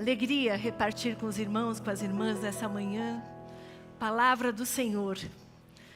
Alegria 0.00 0.56
repartir 0.56 1.14
com 1.14 1.26
os 1.26 1.38
irmãos, 1.38 1.78
com 1.78 1.90
as 1.90 2.00
irmãs 2.00 2.40
nessa 2.40 2.66
manhã. 2.66 3.22
Palavra 3.98 4.50
do 4.50 4.64
Senhor. 4.64 5.18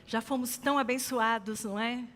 Já 0.07 0.21
fomos 0.21 0.59
tão 0.59 0.79
abençoados, 0.79 1.65
não 1.65 1.79
é? 1.79 2.07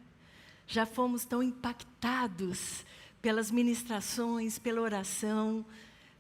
Já 0.67 0.85
fomos 0.85 1.25
tão 1.25 1.43
impactados 1.43 2.85
pelas 3.23 3.51
ministrações, 3.51 4.59
pela 4.59 4.83
oração, 4.83 5.65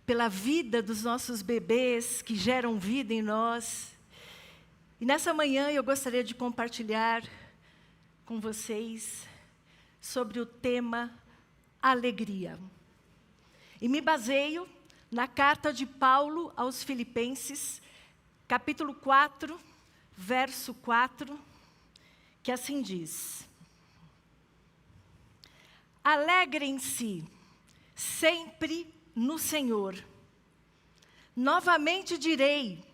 pela 0.06 0.26
vida 0.26 0.80
dos 0.80 1.02
nossos 1.02 1.42
bebês 1.42 2.22
que 2.22 2.34
geram 2.34 2.78
vida 2.78 3.12
em 3.12 3.20
nós. 3.20 3.92
E 4.98 5.04
nessa 5.04 5.34
manhã 5.34 5.68
eu 5.70 5.84
gostaria 5.84 6.24
de 6.24 6.34
compartilhar 6.34 7.22
com 8.24 8.40
vocês 8.40 9.28
sobre 10.00 10.40
o 10.40 10.46
tema 10.46 11.12
alegria. 11.82 12.58
E 13.82 13.86
me 13.86 14.00
baseio 14.00 14.66
na 15.10 15.26
carta 15.26 15.72
de 15.72 15.86
Paulo 15.86 16.52
aos 16.56 16.82
Filipenses, 16.82 17.80
capítulo 18.46 18.94
4, 18.94 19.58
verso 20.16 20.74
4, 20.74 21.38
que 22.42 22.52
assim 22.52 22.82
diz: 22.82 23.48
Alegrem-se 26.04 27.24
sempre 27.94 28.92
no 29.14 29.38
Senhor. 29.38 30.02
Novamente 31.34 32.18
direi: 32.18 32.84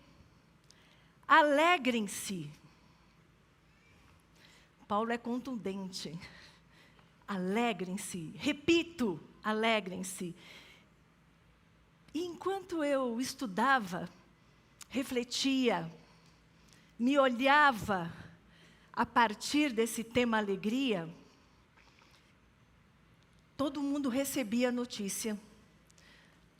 alegrem-se. 1.27 2.49
Paulo 4.87 5.11
é 5.11 5.17
contundente. 5.17 6.17
Alegrem-se. 7.27 8.35
Repito, 8.37 9.19
alegrem-se. 9.43 10.35
E 12.15 12.23
enquanto 12.23 12.81
eu 12.81 13.19
estudava, 13.19 14.09
refletia, 14.87 15.91
me 16.97 17.19
olhava 17.19 18.09
a 18.93 19.05
partir 19.05 19.73
desse 19.73 20.01
tema 20.01 20.37
alegria, 20.37 21.13
todo 23.57 23.83
mundo 23.83 24.07
recebia 24.07 24.69
a 24.69 24.71
notícia 24.71 25.37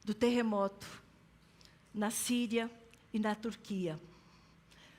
do 0.03 0.13
terremoto 0.13 1.01
na 1.93 2.11
Síria 2.11 2.69
e 3.13 3.17
na 3.17 3.33
Turquia. 3.33 3.97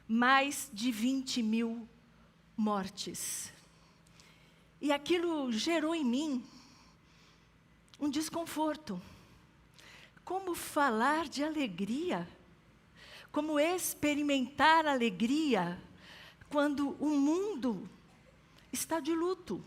Mais 0.08 0.70
de 0.72 0.90
20 0.90 1.42
mil 1.42 1.86
mortes. 2.56 3.52
E 4.80 4.90
aquilo 4.90 5.52
gerou 5.52 5.94
em 5.94 6.02
mim 6.02 6.42
um 8.00 8.08
desconforto. 8.08 8.98
Como 10.26 10.56
falar 10.56 11.28
de 11.28 11.44
alegria? 11.44 12.28
Como 13.30 13.60
experimentar 13.60 14.84
alegria 14.84 15.80
quando 16.50 16.96
o 16.98 17.10
mundo 17.10 17.88
está 18.72 18.98
de 18.98 19.14
luto? 19.14 19.64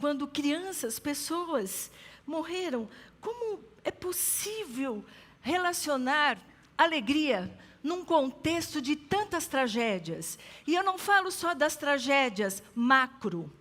Quando 0.00 0.26
crianças, 0.26 0.98
pessoas 0.98 1.92
morreram, 2.26 2.88
como 3.20 3.62
é 3.84 3.90
possível 3.90 5.04
relacionar 5.42 6.38
alegria 6.78 7.54
num 7.82 8.06
contexto 8.06 8.80
de 8.80 8.96
tantas 8.96 9.46
tragédias? 9.46 10.38
E 10.66 10.74
eu 10.74 10.82
não 10.82 10.96
falo 10.96 11.30
só 11.30 11.52
das 11.52 11.76
tragédias 11.76 12.62
macro, 12.74 13.52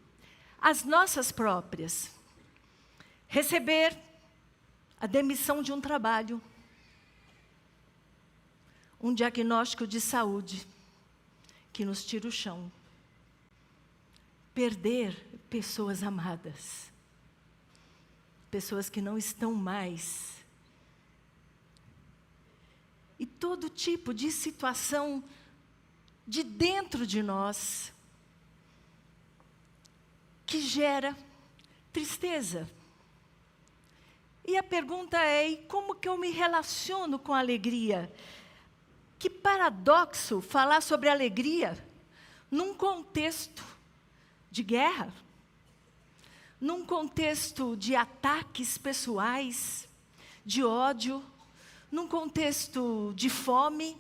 as 0.57 0.85
nossas 0.85 1.33
próprias. 1.33 2.09
Receber 3.27 4.10
a 5.01 5.07
demissão 5.07 5.63
de 5.63 5.73
um 5.73 5.81
trabalho, 5.81 6.39
um 9.01 9.11
diagnóstico 9.11 9.87
de 9.87 9.99
saúde 9.99 10.67
que 11.73 11.83
nos 11.83 12.05
tira 12.05 12.27
o 12.27 12.31
chão, 12.31 12.71
perder 14.53 15.19
pessoas 15.49 16.03
amadas, 16.03 16.91
pessoas 18.51 18.91
que 18.91 19.01
não 19.01 19.17
estão 19.17 19.55
mais. 19.55 20.35
E 23.17 23.25
todo 23.25 23.71
tipo 23.71 24.13
de 24.13 24.31
situação 24.31 25.23
de 26.27 26.43
dentro 26.43 27.07
de 27.07 27.23
nós 27.23 27.91
que 30.45 30.61
gera 30.61 31.17
tristeza 31.91 32.69
e 34.45 34.57
a 34.57 34.63
pergunta 34.63 35.17
é: 35.17 35.55
como 35.67 35.95
que 35.95 36.09
eu 36.09 36.17
me 36.17 36.31
relaciono 36.31 37.19
com 37.19 37.33
a 37.33 37.39
alegria? 37.39 38.11
Que 39.19 39.29
paradoxo 39.29 40.41
falar 40.41 40.81
sobre 40.81 41.07
alegria 41.07 41.77
num 42.49 42.73
contexto 42.73 43.63
de 44.49 44.63
guerra, 44.63 45.13
num 46.59 46.85
contexto 46.85 47.77
de 47.77 47.95
ataques 47.95 48.77
pessoais, 48.77 49.87
de 50.45 50.63
ódio, 50.63 51.23
num 51.91 52.07
contexto 52.07 53.13
de 53.15 53.29
fome, 53.29 53.95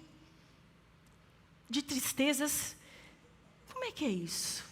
de 1.69 1.81
tristezas. 1.81 2.75
Como 3.71 3.85
é 3.85 3.91
que 3.91 4.03
é 4.03 4.09
isso? 4.09 4.65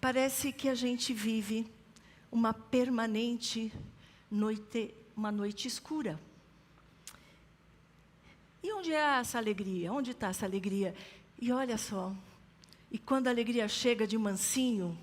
Parece 0.00 0.52
que 0.52 0.68
a 0.68 0.74
gente 0.74 1.14
vive 1.14 1.66
uma 2.34 2.52
permanente 2.52 3.72
noite, 4.28 4.92
uma 5.16 5.30
noite 5.30 5.68
escura. 5.68 6.20
E 8.60 8.72
onde 8.72 8.92
é 8.92 9.20
essa 9.20 9.38
alegria? 9.38 9.92
Onde 9.92 10.10
está 10.10 10.26
essa 10.28 10.44
alegria? 10.44 10.96
E 11.40 11.52
olha 11.52 11.78
só, 11.78 12.12
e 12.90 12.98
quando 12.98 13.28
a 13.28 13.30
alegria 13.30 13.68
chega 13.68 14.04
de 14.04 14.18
mansinho, 14.18 14.98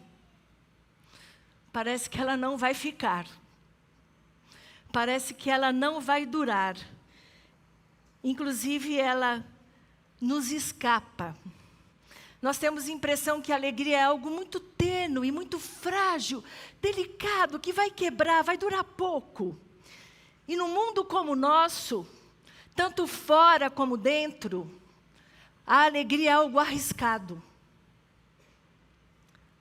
parece 1.71 2.09
que 2.09 2.19
ela 2.19 2.35
não 2.35 2.57
vai 2.57 2.73
ficar. 2.73 3.25
Parece 4.91 5.33
que 5.33 5.49
ela 5.49 5.71
não 5.71 6.01
vai 6.01 6.25
durar. 6.25 6.75
Inclusive, 8.21 8.99
ela 8.99 9.41
nos 10.19 10.51
escapa. 10.51 11.33
Nós 12.41 12.57
temos 12.57 12.87
a 12.87 12.91
impressão 12.91 13.39
que 13.39 13.51
a 13.51 13.55
alegria 13.55 13.97
é 13.97 14.03
algo 14.03 14.29
muito 14.29 14.59
tênue, 14.59 15.31
muito 15.31 15.59
frágil, 15.59 16.43
delicado, 16.81 17.59
que 17.59 17.71
vai 17.71 17.91
quebrar, 17.91 18.43
vai 18.43 18.57
durar 18.57 18.83
pouco. 18.83 19.55
E 20.47 20.55
no 20.55 20.67
mundo 20.67 21.05
como 21.05 21.33
o 21.33 21.35
nosso, 21.35 22.05
tanto 22.75 23.05
fora 23.05 23.69
como 23.69 23.95
dentro, 23.95 24.69
a 25.65 25.83
alegria 25.85 26.31
é 26.31 26.33
algo 26.33 26.57
arriscado. 26.57 27.41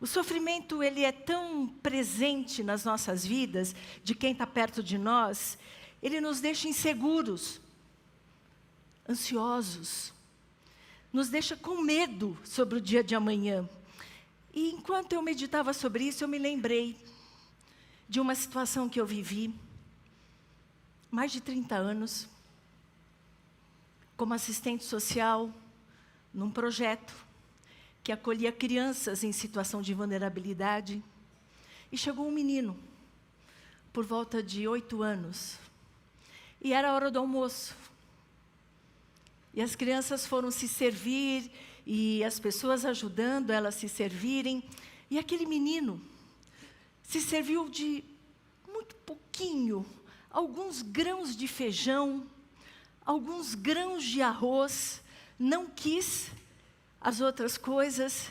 O 0.00 0.06
sofrimento 0.06 0.82
ele 0.82 1.04
é 1.04 1.12
tão 1.12 1.68
presente 1.82 2.62
nas 2.62 2.86
nossas 2.86 3.26
vidas, 3.26 3.74
de 4.02 4.14
quem 4.14 4.32
está 4.32 4.46
perto 4.46 4.82
de 4.82 4.96
nós, 4.96 5.58
ele 6.02 6.18
nos 6.18 6.40
deixa 6.40 6.66
inseguros, 6.66 7.60
ansiosos, 9.06 10.14
nos 11.12 11.28
deixa 11.28 11.56
com 11.56 11.80
medo 11.82 12.38
sobre 12.44 12.78
o 12.78 12.80
dia 12.80 13.02
de 13.02 13.14
amanhã. 13.14 13.68
E 14.52 14.70
enquanto 14.70 15.12
eu 15.12 15.22
meditava 15.22 15.72
sobre 15.72 16.04
isso, 16.04 16.24
eu 16.24 16.28
me 16.28 16.38
lembrei 16.38 16.96
de 18.08 18.20
uma 18.20 18.34
situação 18.34 18.88
que 18.88 19.00
eu 19.00 19.06
vivi, 19.06 19.54
mais 21.10 21.30
de 21.30 21.40
30 21.40 21.76
anos, 21.76 22.28
como 24.16 24.34
assistente 24.34 24.84
social, 24.84 25.52
num 26.34 26.50
projeto 26.50 27.14
que 28.02 28.12
acolhia 28.12 28.52
crianças 28.52 29.22
em 29.24 29.32
situação 29.32 29.82
de 29.82 29.94
vulnerabilidade. 29.94 31.02
E 31.92 31.96
chegou 31.96 32.26
um 32.26 32.32
menino, 32.32 32.76
por 33.92 34.04
volta 34.04 34.42
de 34.42 34.66
oito 34.66 35.02
anos, 35.02 35.58
e 36.60 36.72
era 36.72 36.90
a 36.90 36.94
hora 36.94 37.10
do 37.10 37.18
almoço. 37.18 37.74
E 39.52 39.60
as 39.60 39.74
crianças 39.74 40.26
foram 40.26 40.50
se 40.50 40.68
servir, 40.68 41.50
e 41.86 42.22
as 42.22 42.38
pessoas 42.38 42.84
ajudando 42.84 43.50
elas 43.50 43.74
se 43.74 43.88
servirem. 43.88 44.62
E 45.10 45.18
aquele 45.18 45.46
menino 45.46 46.00
se 47.02 47.20
serviu 47.20 47.68
de 47.68 48.04
muito 48.72 48.94
pouquinho, 48.96 49.84
alguns 50.30 50.82
grãos 50.82 51.36
de 51.36 51.48
feijão, 51.48 52.24
alguns 53.04 53.54
grãos 53.54 54.04
de 54.04 54.22
arroz, 54.22 55.02
não 55.36 55.66
quis 55.66 56.30
as 57.00 57.20
outras 57.20 57.58
coisas. 57.58 58.28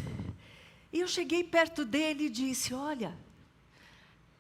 E 0.94 1.02
eu 1.02 1.08
cheguei 1.08 1.44
perto 1.44 1.84
dele 1.84 2.26
e 2.26 2.30
disse: 2.30 2.74
Olha, 2.74 3.18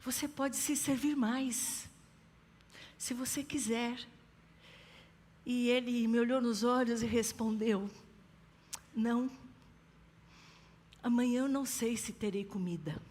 você 0.03 0.27
pode 0.27 0.55
se 0.55 0.75
servir 0.75 1.15
mais, 1.15 1.89
se 2.97 3.13
você 3.13 3.43
quiser. 3.43 3.99
E 5.45 5.69
ele 5.69 6.07
me 6.07 6.19
olhou 6.19 6.41
nos 6.41 6.63
olhos 6.63 7.01
e 7.01 7.05
respondeu: 7.05 7.89
Não, 8.95 9.29
amanhã 11.01 11.41
eu 11.41 11.47
não 11.47 11.65
sei 11.65 11.97
se 11.97 12.13
terei 12.13 12.43
comida. 12.43 13.01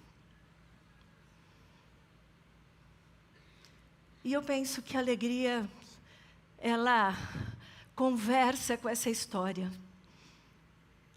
E 4.24 4.32
eu 4.32 4.42
penso 4.42 4.82
que 4.82 4.96
a 4.96 5.00
alegria, 5.00 5.68
ela 6.58 7.16
conversa 7.94 8.76
com 8.76 8.88
essa 8.88 9.08
história. 9.08 9.72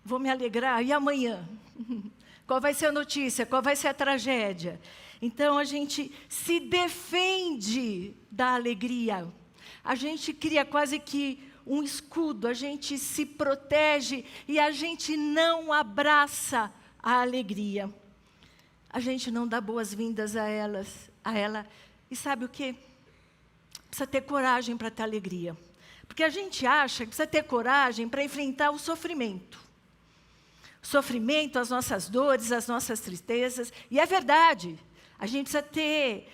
Vou 0.03 0.17
me 0.17 0.29
alegrar, 0.29 0.83
e 0.83 0.91
amanhã? 0.91 1.47
Qual 2.47 2.59
vai 2.59 2.73
ser 2.73 2.87
a 2.87 2.91
notícia? 2.91 3.45
Qual 3.45 3.61
vai 3.61 3.75
ser 3.75 3.89
a 3.89 3.93
tragédia? 3.93 4.81
Então 5.21 5.57
a 5.57 5.63
gente 5.63 6.11
se 6.27 6.59
defende 6.59 8.15
da 8.31 8.55
alegria. 8.55 9.27
A 9.83 9.95
gente 9.95 10.33
cria 10.33 10.63
quase 10.63 10.99
que 10.99 11.43
um 11.65 11.83
escudo, 11.83 12.47
a 12.47 12.53
gente 12.53 12.97
se 12.97 13.25
protege 13.25 14.25
e 14.47 14.59
a 14.59 14.71
gente 14.71 15.15
não 15.15 15.71
abraça 15.71 16.71
a 17.01 17.21
alegria. 17.21 17.91
A 18.89 18.99
gente 18.99 19.31
não 19.31 19.47
dá 19.47 19.61
boas-vindas 19.61 20.35
a 20.35 20.47
elas, 20.47 21.09
a 21.23 21.37
ela. 21.37 21.67
E 22.09 22.15
sabe 22.15 22.45
o 22.45 22.49
que? 22.49 22.75
Precisa 23.87 24.07
ter 24.07 24.21
coragem 24.21 24.75
para 24.75 24.91
ter 24.91 25.03
alegria. 25.03 25.55
Porque 26.07 26.23
a 26.23 26.29
gente 26.29 26.65
acha 26.65 27.05
que 27.05 27.07
precisa 27.07 27.27
ter 27.27 27.43
coragem 27.43 28.09
para 28.09 28.23
enfrentar 28.23 28.71
o 28.71 28.77
sofrimento. 28.77 29.57
O 30.83 30.85
sofrimento, 30.85 31.57
as 31.57 31.69
nossas 31.69 32.09
dores, 32.09 32.51
as 32.51 32.67
nossas 32.67 32.99
tristezas. 32.99 33.71
E 33.89 33.99
é 33.99 34.05
verdade. 34.05 34.77
A 35.17 35.25
gente 35.25 35.43
precisa 35.43 35.61
ter 35.61 36.27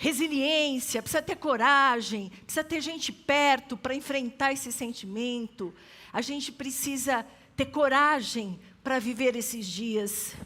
resiliência, 0.00 1.02
precisa 1.02 1.20
ter 1.20 1.34
coragem, 1.34 2.30
precisa 2.44 2.62
ter 2.62 2.80
gente 2.80 3.10
perto 3.10 3.76
para 3.76 3.96
enfrentar 3.96 4.52
esse 4.52 4.70
sentimento. 4.70 5.74
A 6.12 6.22
gente 6.22 6.52
precisa 6.52 7.26
ter 7.56 7.66
coragem 7.66 8.60
para 8.82 9.00
viver 9.00 9.34
esses 9.34 9.66
dias. 9.66 10.36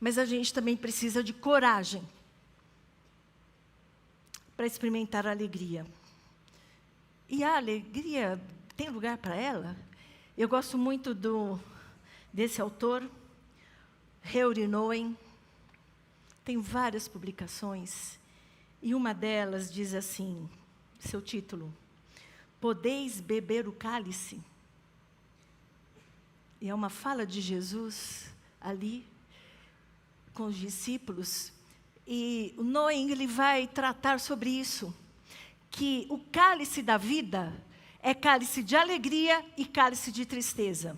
Mas 0.00 0.16
a 0.16 0.24
gente 0.24 0.52
também 0.52 0.74
precisa 0.74 1.22
de 1.22 1.34
coragem 1.34 2.02
para 4.56 4.66
experimentar 4.66 5.26
a 5.26 5.30
alegria. 5.30 5.86
E 7.28 7.44
a 7.44 7.56
alegria 7.56 8.40
tem 8.76 8.88
lugar 8.88 9.18
para 9.18 9.36
ela? 9.36 9.76
Eu 10.38 10.48
gosto 10.48 10.78
muito 10.78 11.14
do, 11.14 11.60
desse 12.32 12.62
autor, 12.62 13.06
Heuri 14.34 14.66
Noen. 14.66 15.14
Tem 16.42 16.58
várias 16.58 17.06
publicações. 17.06 18.18
E 18.82 18.94
uma 18.94 19.12
delas 19.12 19.72
diz 19.72 19.94
assim, 19.94 20.48
seu 20.98 21.20
título, 21.20 21.72
Podeis 22.60 23.20
beber 23.20 23.68
o 23.68 23.72
cálice? 23.72 24.40
E 26.60 26.68
é 26.68 26.74
uma 26.74 26.88
fala 26.88 27.26
de 27.26 27.40
Jesus 27.40 28.32
ali 28.60 29.06
com 30.32 30.46
os 30.46 30.56
discípulos. 30.56 31.52
E 32.06 32.54
o 32.56 32.62
Noem 32.62 33.10
ele 33.10 33.26
vai 33.26 33.66
tratar 33.66 34.20
sobre 34.20 34.50
isso, 34.50 34.94
que 35.70 36.06
o 36.08 36.18
cálice 36.18 36.82
da 36.82 36.96
vida 36.96 37.52
é 38.00 38.14
cálice 38.14 38.62
de 38.62 38.74
alegria 38.74 39.44
e 39.56 39.64
cálice 39.64 40.10
de 40.10 40.24
tristeza. 40.24 40.96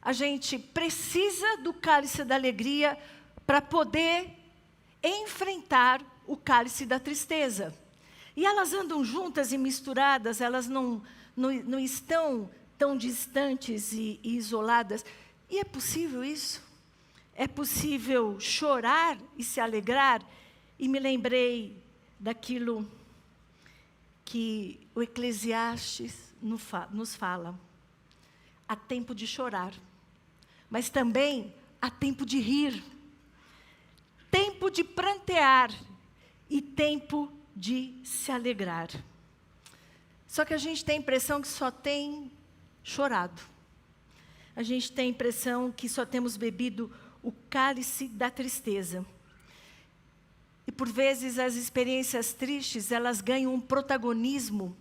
A 0.00 0.12
gente 0.12 0.58
precisa 0.58 1.56
do 1.58 1.72
cálice 1.72 2.24
da 2.24 2.34
alegria 2.34 2.98
para 3.46 3.60
poder 3.60 4.43
enfrentar 5.08 6.02
o 6.26 6.36
cálice 6.36 6.86
da 6.86 6.98
tristeza. 6.98 7.74
E 8.36 8.44
elas 8.44 8.72
andam 8.72 9.04
juntas 9.04 9.52
e 9.52 9.58
misturadas, 9.58 10.40
elas 10.40 10.66
não, 10.66 11.02
não, 11.36 11.52
não 11.52 11.78
estão 11.78 12.50
tão 12.78 12.96
distantes 12.96 13.92
e, 13.92 14.18
e 14.22 14.36
isoladas. 14.36 15.04
E 15.48 15.58
é 15.58 15.64
possível 15.64 16.24
isso? 16.24 16.62
É 17.34 17.46
possível 17.46 18.38
chorar 18.40 19.18
e 19.36 19.44
se 19.44 19.60
alegrar? 19.60 20.22
E 20.78 20.88
me 20.88 20.98
lembrei 20.98 21.82
daquilo 22.18 22.88
que 24.24 24.80
o 24.94 25.02
Eclesiastes 25.02 26.34
nos 26.40 27.14
fala. 27.14 27.58
Há 28.66 28.74
tempo 28.74 29.14
de 29.14 29.26
chorar, 29.26 29.74
mas 30.70 30.88
também 30.88 31.54
há 31.80 31.90
tempo 31.90 32.24
de 32.24 32.40
rir 32.40 32.82
tempo 34.54 34.70
de 34.70 34.84
prantear 34.84 35.74
e 36.48 36.62
tempo 36.62 37.32
de 37.56 37.92
se 38.04 38.30
alegrar. 38.30 38.88
Só 40.28 40.44
que 40.44 40.54
a 40.54 40.58
gente 40.58 40.84
tem 40.84 40.96
a 40.96 40.98
impressão 41.00 41.42
que 41.42 41.48
só 41.48 41.72
tem 41.72 42.30
chorado. 42.84 43.42
A 44.54 44.62
gente 44.62 44.92
tem 44.92 45.06
a 45.06 45.10
impressão 45.10 45.72
que 45.72 45.88
só 45.88 46.06
temos 46.06 46.36
bebido 46.36 46.88
o 47.20 47.32
cálice 47.50 48.06
da 48.06 48.30
tristeza. 48.30 49.04
E 50.68 50.70
por 50.70 50.88
vezes 50.88 51.36
as 51.36 51.56
experiências 51.56 52.32
tristes, 52.32 52.92
elas 52.92 53.20
ganham 53.20 53.52
um 53.52 53.60
protagonismo 53.60 54.76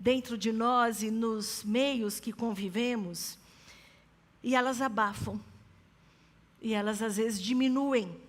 dentro 0.00 0.38
de 0.38 0.50
nós 0.50 1.02
e 1.02 1.10
nos 1.10 1.62
meios 1.62 2.18
que 2.18 2.32
convivemos, 2.32 3.38
e 4.42 4.54
elas 4.56 4.80
abafam. 4.80 5.38
E 6.60 6.72
elas 6.72 7.02
às 7.02 7.18
vezes 7.18 7.40
diminuem 7.40 8.21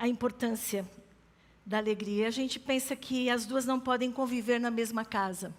a 0.00 0.08
importância 0.08 0.88
da 1.64 1.76
alegria. 1.76 2.26
A 2.26 2.30
gente 2.30 2.58
pensa 2.58 2.96
que 2.96 3.28
as 3.28 3.44
duas 3.44 3.66
não 3.66 3.78
podem 3.78 4.10
conviver 4.10 4.58
na 4.58 4.70
mesma 4.70 5.04
casa. 5.04 5.54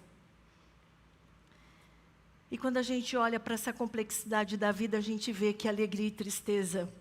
E 2.50 2.58
quando 2.58 2.76
a 2.76 2.82
gente 2.82 3.16
olha 3.16 3.38
para 3.38 3.54
essa 3.54 3.72
complexidade 3.72 4.56
da 4.56 4.72
vida, 4.72 4.98
a 4.98 5.00
gente 5.00 5.30
vê 5.30 5.52
que 5.52 5.68
alegria 5.68 6.08
e 6.08 6.10
tristeza 6.10 6.92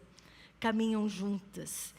caminham 0.60 1.10
juntas. 1.10 1.96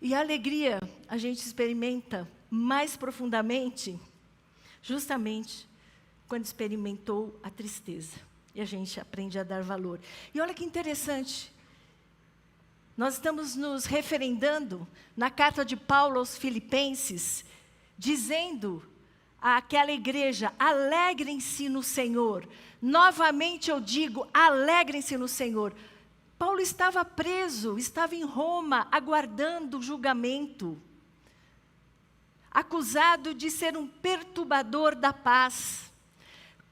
E 0.00 0.14
a 0.14 0.20
alegria 0.20 0.78
a 1.08 1.18
gente 1.18 1.38
experimenta 1.38 2.30
mais 2.48 2.96
profundamente, 2.96 3.98
justamente 4.80 5.66
quando 6.28 6.44
experimentou 6.44 7.36
a 7.42 7.50
tristeza. 7.50 8.16
E 8.54 8.60
a 8.60 8.64
gente 8.64 9.00
aprende 9.00 9.40
a 9.40 9.42
dar 9.42 9.62
valor. 9.62 9.98
E 10.32 10.40
olha 10.40 10.54
que 10.54 10.64
interessante, 10.64 11.52
nós 12.98 13.14
estamos 13.14 13.54
nos 13.54 13.84
referendando 13.84 14.84
na 15.16 15.30
carta 15.30 15.64
de 15.64 15.76
Paulo 15.76 16.18
aos 16.18 16.36
Filipenses, 16.36 17.44
dizendo 17.96 18.82
àquela 19.40 19.92
igreja: 19.92 20.52
alegrem-se 20.58 21.68
no 21.68 21.80
Senhor. 21.80 22.48
Novamente 22.82 23.70
eu 23.70 23.78
digo: 23.78 24.26
alegrem-se 24.34 25.16
no 25.16 25.28
Senhor. 25.28 25.72
Paulo 26.36 26.60
estava 26.60 27.04
preso, 27.04 27.78
estava 27.78 28.16
em 28.16 28.24
Roma, 28.24 28.88
aguardando 28.90 29.78
o 29.78 29.82
julgamento, 29.82 30.76
acusado 32.50 33.32
de 33.32 33.48
ser 33.48 33.76
um 33.76 33.86
perturbador 33.86 34.96
da 34.96 35.12
paz, 35.12 35.92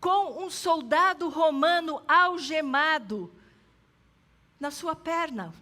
com 0.00 0.44
um 0.44 0.50
soldado 0.50 1.28
romano 1.28 2.02
algemado 2.08 3.32
na 4.58 4.72
sua 4.72 4.96
perna 4.96 5.54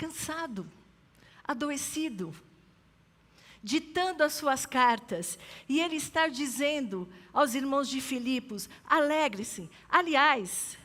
cansado, 0.00 0.66
adoecido, 1.44 2.34
ditando 3.62 4.24
as 4.24 4.32
suas 4.32 4.64
cartas, 4.64 5.38
e 5.68 5.78
ele 5.78 5.96
está 5.96 6.26
dizendo 6.26 7.06
aos 7.34 7.54
irmãos 7.54 7.86
de 7.86 8.00
Filipos: 8.00 8.66
alegre-se. 8.88 9.68
Aliás, 9.90 10.78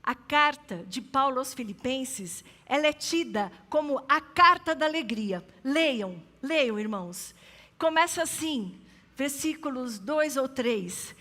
a 0.00 0.14
carta 0.14 0.84
de 0.86 1.02
Paulo 1.02 1.40
aos 1.40 1.52
Filipenses, 1.52 2.44
ela 2.64 2.86
é 2.86 2.92
tida 2.92 3.50
como 3.68 4.04
a 4.08 4.20
carta 4.20 4.72
da 4.72 4.86
alegria. 4.86 5.44
Leiam, 5.64 6.22
leiam, 6.40 6.78
irmãos. 6.78 7.34
Começa 7.76 8.22
assim, 8.22 8.80
versículos 9.16 9.98
2 9.98 10.36
ou 10.36 10.48
3. 10.48 11.12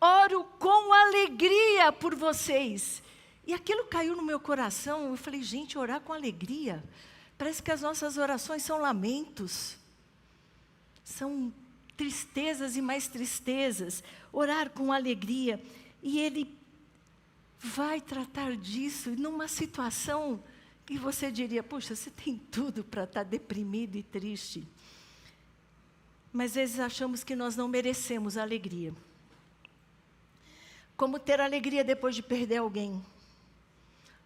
Oro 0.00 0.42
com 0.58 0.90
alegria 0.90 1.92
por 1.92 2.14
vocês 2.14 3.02
e 3.46 3.52
aquilo 3.52 3.84
caiu 3.86 4.14
no 4.16 4.22
meu 4.22 4.38
coração. 4.38 5.10
Eu 5.10 5.16
falei, 5.16 5.42
gente, 5.42 5.76
orar 5.76 6.00
com 6.00 6.12
alegria. 6.12 6.82
Parece 7.36 7.62
que 7.62 7.72
as 7.72 7.80
nossas 7.80 8.16
orações 8.16 8.62
são 8.62 8.78
lamentos, 8.78 9.76
são 11.02 11.52
tristezas 11.96 12.76
e 12.76 12.82
mais 12.82 13.08
tristezas. 13.08 14.02
Orar 14.32 14.70
com 14.70 14.92
alegria. 14.92 15.62
E 16.02 16.20
Ele 16.20 16.56
vai 17.58 18.00
tratar 18.00 18.56
disso 18.56 19.10
numa 19.10 19.48
situação 19.48 20.42
que 20.86 20.96
você 20.96 21.30
diria: 21.30 21.62
puxa, 21.62 21.96
você 21.96 22.10
tem 22.10 22.38
tudo 22.38 22.84
para 22.84 23.04
estar 23.04 23.24
tá 23.24 23.28
deprimido 23.30 23.96
e 23.96 24.02
triste. 24.04 24.66
Mas 26.32 26.52
às 26.52 26.54
vezes 26.54 26.80
achamos 26.80 27.24
que 27.24 27.36
nós 27.36 27.56
não 27.56 27.68
merecemos 27.68 28.36
alegria. 28.36 28.94
Como 30.96 31.18
ter 31.18 31.40
alegria 31.40 31.82
depois 31.82 32.14
de 32.14 32.22
perder 32.22 32.58
alguém? 32.58 33.02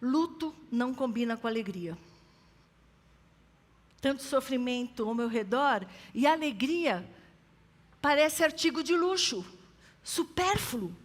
Luto 0.01 0.53
não 0.71 0.93
combina 0.93 1.35
com 1.35 1.47
alegria. 1.47 1.97
Tanto 3.99 4.21
sofrimento 4.21 5.07
ao 5.07 5.15
meu 5.15 5.27
redor 5.27 5.85
e 6.13 6.27
alegria 6.27 7.07
parece 8.01 8.43
artigo 8.43 8.83
de 8.83 8.95
luxo, 8.95 9.45
supérfluo. 10.03 10.95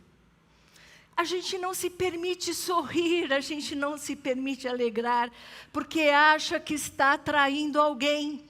a 1.17 1.25
gente 1.25 1.59
não 1.59 1.73
se 1.75 1.91
permite 1.91 2.55
sorrir, 2.55 3.33
a 3.33 3.41
gente 3.41 3.75
não 3.75 3.97
se 3.97 4.17
permite 4.17 4.67
alegrar, 4.67 5.31
porque 5.73 6.03
acha 6.03 6.59
que 6.59 6.75
está 6.75 7.17
traindo 7.17 7.81
alguém, 7.81 8.45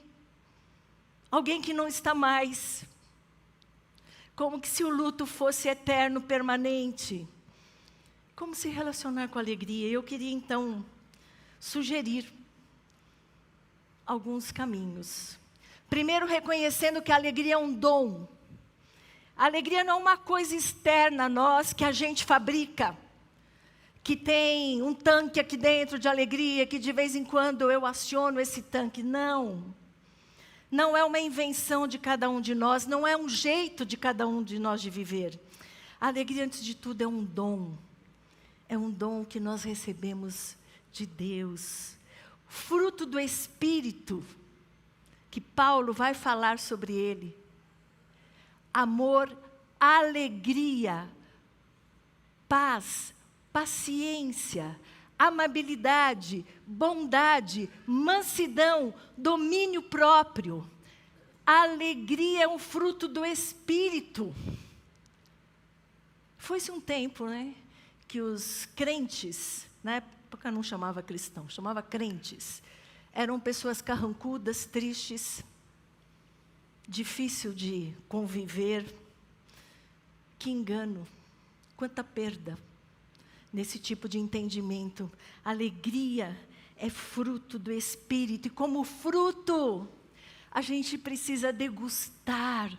alguém 1.31 1.61
que 1.61 1.73
não 1.73 1.87
está 1.87 2.13
mais. 2.13 2.83
Como 4.35 4.59
que 4.59 4.67
se 4.67 4.83
o 4.83 4.89
luto 4.89 5.25
fosse 5.25 5.67
eterno, 5.69 6.21
permanente. 6.21 7.27
Como 8.35 8.55
se 8.55 8.67
relacionar 8.67 9.27
com 9.27 9.37
alegria? 9.37 9.87
Eu 9.87 10.01
queria 10.01 10.31
então 10.31 10.83
sugerir 11.59 12.33
alguns 14.05 14.51
caminhos. 14.51 15.37
Primeiro, 15.87 16.25
reconhecendo 16.25 17.01
que 17.01 17.11
a 17.11 17.15
alegria 17.15 17.53
é 17.53 17.57
um 17.57 17.71
dom. 17.71 18.27
A 19.37 19.45
alegria 19.45 19.83
não 19.83 19.97
é 19.97 20.01
uma 20.01 20.17
coisa 20.17 20.55
externa 20.55 21.25
a 21.25 21.29
nós 21.29 21.73
que 21.73 21.85
a 21.85 21.91
gente 21.91 22.25
fabrica, 22.25 22.97
que 24.03 24.15
tem 24.15 24.81
um 24.81 24.95
tanque 24.95 25.39
aqui 25.39 25.55
dentro 25.55 25.99
de 25.99 26.07
alegria, 26.07 26.65
que 26.65 26.79
de 26.79 26.91
vez 26.91 27.15
em 27.15 27.23
quando 27.23 27.69
eu 27.69 27.85
aciono 27.85 28.39
esse 28.39 28.63
tanque. 28.63 29.03
Não. 29.03 29.75
Não 30.71 30.97
é 30.97 31.03
uma 31.03 31.19
invenção 31.19 31.87
de 31.87 31.99
cada 31.99 32.27
um 32.31 32.41
de 32.41 32.55
nós, 32.55 32.87
não 32.87 33.05
é 33.05 33.15
um 33.15 33.29
jeito 33.29 33.85
de 33.85 33.95
cada 33.95 34.27
um 34.27 34.41
de 34.41 34.57
nós 34.57 34.81
de 34.81 34.89
viver. 34.89 35.39
A 36.01 36.07
alegria, 36.07 36.43
antes 36.43 36.63
de 36.63 36.75
tudo, 36.75 37.03
é 37.03 37.07
um 37.07 37.23
dom. 37.23 37.77
É 38.73 38.77
um 38.77 38.89
dom 38.89 39.23
que 39.23 39.39
nós 39.39 39.61
recebemos 39.61 40.55
de 40.91 41.05
Deus. 41.05 41.95
Fruto 42.47 43.05
do 43.05 43.19
Espírito, 43.19 44.25
que 45.29 45.39
Paulo 45.39 45.93
vai 45.93 46.15
falar 46.15 46.57
sobre 46.57 46.91
ele 46.91 47.37
amor, 48.73 49.31
alegria, 49.79 51.07
paz, 52.49 53.13
paciência, 53.51 54.75
amabilidade, 55.19 56.43
bondade, 56.65 57.69
mansidão, 57.85 58.91
domínio 59.15 59.83
próprio. 59.83 60.67
Alegria 61.45 62.45
é 62.45 62.47
um 62.47 62.57
fruto 62.57 63.07
do 63.07 63.23
Espírito. 63.23 64.33
Foi-se 66.39 66.71
um 66.71 66.81
tempo, 66.81 67.27
né, 67.27 67.53
que 68.13 68.21
os 68.21 68.67
crentes, 68.75 69.65
na 69.83 69.95
época 69.95 70.51
não 70.51 70.61
chamava 70.61 71.01
cristão, 71.01 71.49
chamava 71.49 71.81
crentes, 71.81 72.61
eram 73.11 73.39
pessoas 73.39 73.81
carrancudas, 73.81 74.65
tristes, 74.65 75.43
difícil 76.87 77.51
de 77.55 77.91
conviver. 78.07 78.85
Que 80.37 80.51
engano, 80.51 81.07
quanta 81.75 82.03
perda 82.03 82.55
nesse 83.51 83.79
tipo 83.79 84.07
de 84.07 84.19
entendimento. 84.19 85.11
Alegria 85.43 86.39
é 86.77 86.91
fruto 86.91 87.57
do 87.57 87.71
Espírito, 87.71 88.47
e 88.47 88.51
como 88.51 88.83
fruto, 88.83 89.87
a 90.51 90.61
gente 90.61 90.99
precisa 90.99 91.51
degustar, 91.51 92.71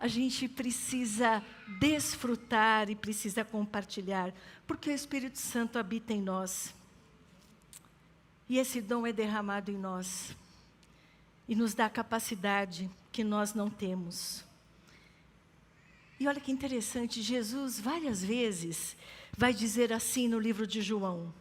a 0.00 0.08
gente 0.08 0.48
precisa 0.48 1.44
desfrutar 1.78 2.88
e 2.88 2.96
precisa 2.96 3.44
compartilhar, 3.44 4.32
porque 4.66 4.88
o 4.88 4.94
Espírito 4.94 5.38
Santo 5.38 5.78
habita 5.78 6.14
em 6.14 6.22
nós. 6.22 6.74
E 8.48 8.58
esse 8.58 8.80
dom 8.80 9.06
é 9.06 9.12
derramado 9.12 9.70
em 9.70 9.76
nós 9.76 10.34
e 11.46 11.54
nos 11.54 11.74
dá 11.74 11.90
capacidade 11.90 12.90
que 13.12 13.22
nós 13.22 13.52
não 13.52 13.68
temos. 13.68 14.42
E 16.18 16.26
olha 16.26 16.40
que 16.40 16.50
interessante, 16.50 17.20
Jesus 17.20 17.78
várias 17.78 18.24
vezes 18.24 18.96
vai 19.36 19.52
dizer 19.52 19.92
assim 19.92 20.28
no 20.28 20.38
livro 20.38 20.66
de 20.66 20.80
João: 20.80 21.32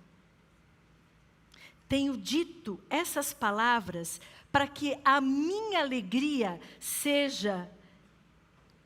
Tenho 1.88 2.18
dito 2.18 2.80
essas 2.89 3.34
palavras 3.34 4.20
para 4.51 4.68
que 4.68 5.00
a 5.04 5.22
minha 5.22 5.80
alegria 5.80 6.60
seja 6.80 7.70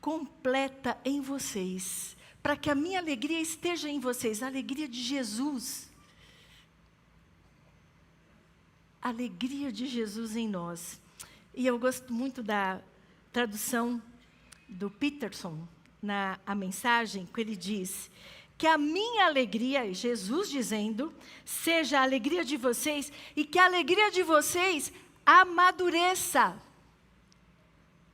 completa 0.04 1.00
em 1.02 1.22
vocês, 1.22 2.14
para 2.42 2.58
que 2.58 2.68
a 2.68 2.74
minha 2.74 2.98
alegria 2.98 3.40
esteja 3.40 3.88
em 3.88 3.98
vocês, 3.98 4.42
a 4.42 4.46
alegria 4.48 4.86
de 4.86 5.02
Jesus. 5.02 5.90
A 9.00 9.08
alegria 9.08 9.72
de 9.72 9.86
Jesus 9.86 10.36
em 10.36 10.46
nós. 10.46 11.00
E 11.54 11.66
eu 11.66 11.78
gosto 11.78 12.12
muito 12.12 12.42
da 12.42 12.82
tradução 13.32 14.02
do 14.68 14.90
Peterson 14.90 15.66
na 16.02 16.38
a 16.44 16.54
mensagem, 16.54 17.24
que 17.24 17.40
ele 17.40 17.56
diz 17.56 18.10
que 18.58 18.66
a 18.66 18.76
minha 18.76 19.24
alegria, 19.24 19.90
Jesus 19.94 20.50
dizendo, 20.50 21.14
seja 21.46 22.00
a 22.00 22.02
alegria 22.02 22.44
de 22.44 22.58
vocês 22.58 23.10
e 23.34 23.42
que 23.42 23.58
a 23.58 23.64
alegria 23.64 24.10
de 24.10 24.22
vocês 24.22 24.92
amadureça. 25.24 26.60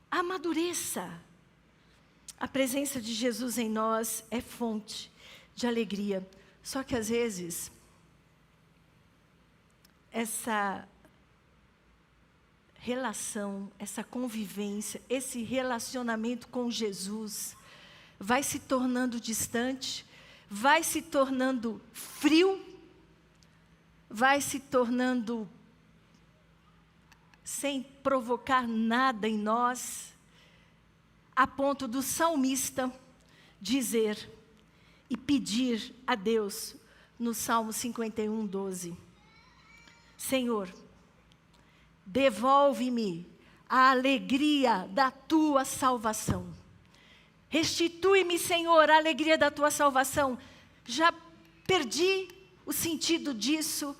Amadureça. 0.09 1.29
A 2.41 2.47
presença 2.47 2.99
de 2.99 3.13
Jesus 3.13 3.59
em 3.59 3.69
nós 3.69 4.23
é 4.31 4.41
fonte 4.41 5.11
de 5.53 5.67
alegria. 5.67 6.27
Só 6.63 6.81
que 6.81 6.95
às 6.95 7.07
vezes 7.07 7.71
essa 10.11 10.87
relação, 12.79 13.71
essa 13.77 14.03
convivência, 14.03 14.99
esse 15.07 15.43
relacionamento 15.43 16.47
com 16.47 16.71
Jesus 16.71 17.55
vai 18.19 18.41
se 18.41 18.57
tornando 18.57 19.21
distante, 19.21 20.03
vai 20.49 20.81
se 20.81 20.99
tornando 20.99 21.79
frio, 21.93 22.59
vai 24.09 24.41
se 24.41 24.59
tornando 24.59 25.47
sem 27.43 27.83
provocar 27.83 28.67
nada 28.67 29.29
em 29.29 29.37
nós, 29.37 30.10
a 31.41 31.47
ponto 31.47 31.87
do 31.87 32.03
salmista 32.03 32.93
dizer 33.59 34.29
e 35.09 35.17
pedir 35.17 35.91
a 36.05 36.13
Deus 36.13 36.75
no 37.17 37.33
Salmo 37.33 37.73
51, 37.73 38.45
12: 38.45 38.95
Senhor, 40.15 40.71
devolve-me 42.05 43.27
a 43.67 43.89
alegria 43.89 44.87
da 44.91 45.09
tua 45.09 45.65
salvação. 45.65 46.45
Restitui-me, 47.49 48.37
Senhor, 48.37 48.91
a 48.91 48.97
alegria 48.97 49.35
da 49.35 49.49
tua 49.49 49.71
salvação. 49.71 50.37
Já 50.85 51.11
perdi 51.65 52.27
o 52.67 52.71
sentido 52.71 53.33
disso. 53.33 53.97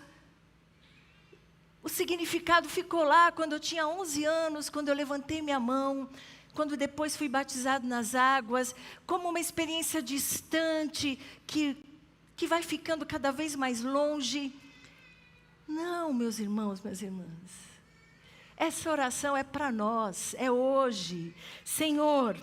O 1.82 1.90
significado 1.90 2.70
ficou 2.70 3.04
lá 3.04 3.32
quando 3.32 3.54
eu 3.54 3.60
tinha 3.60 3.88
11 3.88 4.26
anos, 4.26 4.70
quando 4.70 4.90
eu 4.90 4.94
levantei 4.94 5.42
minha 5.42 5.60
mão, 5.60 6.08
quando 6.54 6.78
depois 6.78 7.16
fui 7.16 7.30
batizado 7.30 7.88
nas 7.88 8.14
águas, 8.16 8.76
como 9.06 9.30
uma 9.30 9.40
experiência 9.40 10.02
distante 10.02 11.20
que, 11.48 11.78
que 12.36 12.48
vai 12.48 12.62
ficando 12.62 13.06
cada 13.06 13.32
vez 13.32 13.56
mais 13.56 13.82
longe. 13.82 14.54
Não, 15.68 16.14
meus 16.14 16.40
irmãos, 16.40 16.82
minhas 16.82 17.02
irmãs. 17.02 17.72
Essa 18.58 18.92
oração 18.92 19.36
é 19.36 19.44
para 19.44 19.72
nós, 19.72 20.36
é 20.38 20.52
hoje. 20.52 21.34
Senhor, 21.64 22.38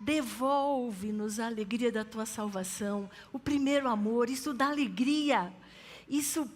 devolve-nos 0.00 1.40
a 1.40 1.46
alegria 1.46 1.90
da 1.90 2.04
tua 2.04 2.26
salvação, 2.26 3.08
o 3.32 3.38
primeiro 3.38 3.88
amor, 3.88 4.28
isso 4.28 4.52
dá 4.52 4.68
alegria, 4.68 5.52
isso 6.08 6.50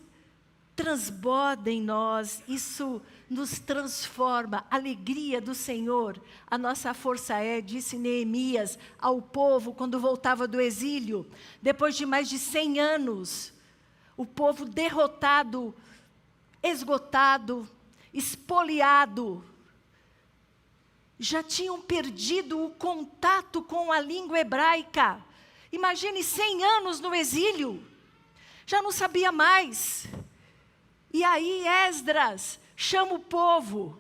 transborda 0.75 1.71
em 1.71 1.81
nós, 1.81 2.43
isso 2.47 3.01
nos 3.29 3.59
transforma. 3.59 4.67
Alegria 4.71 5.41
do 5.41 5.55
Senhor, 5.55 6.21
a 6.47 6.57
nossa 6.57 6.95
força 6.95 7.35
é, 7.39 7.61
disse 7.61 7.99
Neemias 7.99 8.79
ao 8.99 9.21
povo 9.21 9.75
quando 9.75 9.99
voltava 9.99 10.47
do 10.47 10.61
exílio, 10.61 11.29
depois 11.61 11.97
de 11.97 12.07
mais 12.07 12.29
de 12.29 12.39
100 12.39 12.81
anos, 12.81 13.53
o 14.17 14.25
povo 14.25 14.65
derrotado, 14.65 15.75
esgotado, 16.63 17.69
espoliado, 18.15 19.45
já 21.19 21.43
tinham 21.43 21.81
perdido 21.81 22.63
o 22.63 22.71
contato 22.71 23.63
com 23.63 23.91
a 23.91 24.01
língua 24.01 24.39
hebraica. 24.39 25.23
Imagine 25.73 26.23
100 26.23 26.65
anos 26.65 27.01
no 27.01 27.15
exílio, 27.15 27.83
já 28.67 28.81
não 28.81 28.93
sabia 28.93 29.33
mais. 29.33 30.07
E 31.13 31.25
aí 31.25 31.67
Esdras 31.89 32.61
chama 32.77 33.15
o 33.15 33.19
povo. 33.19 33.99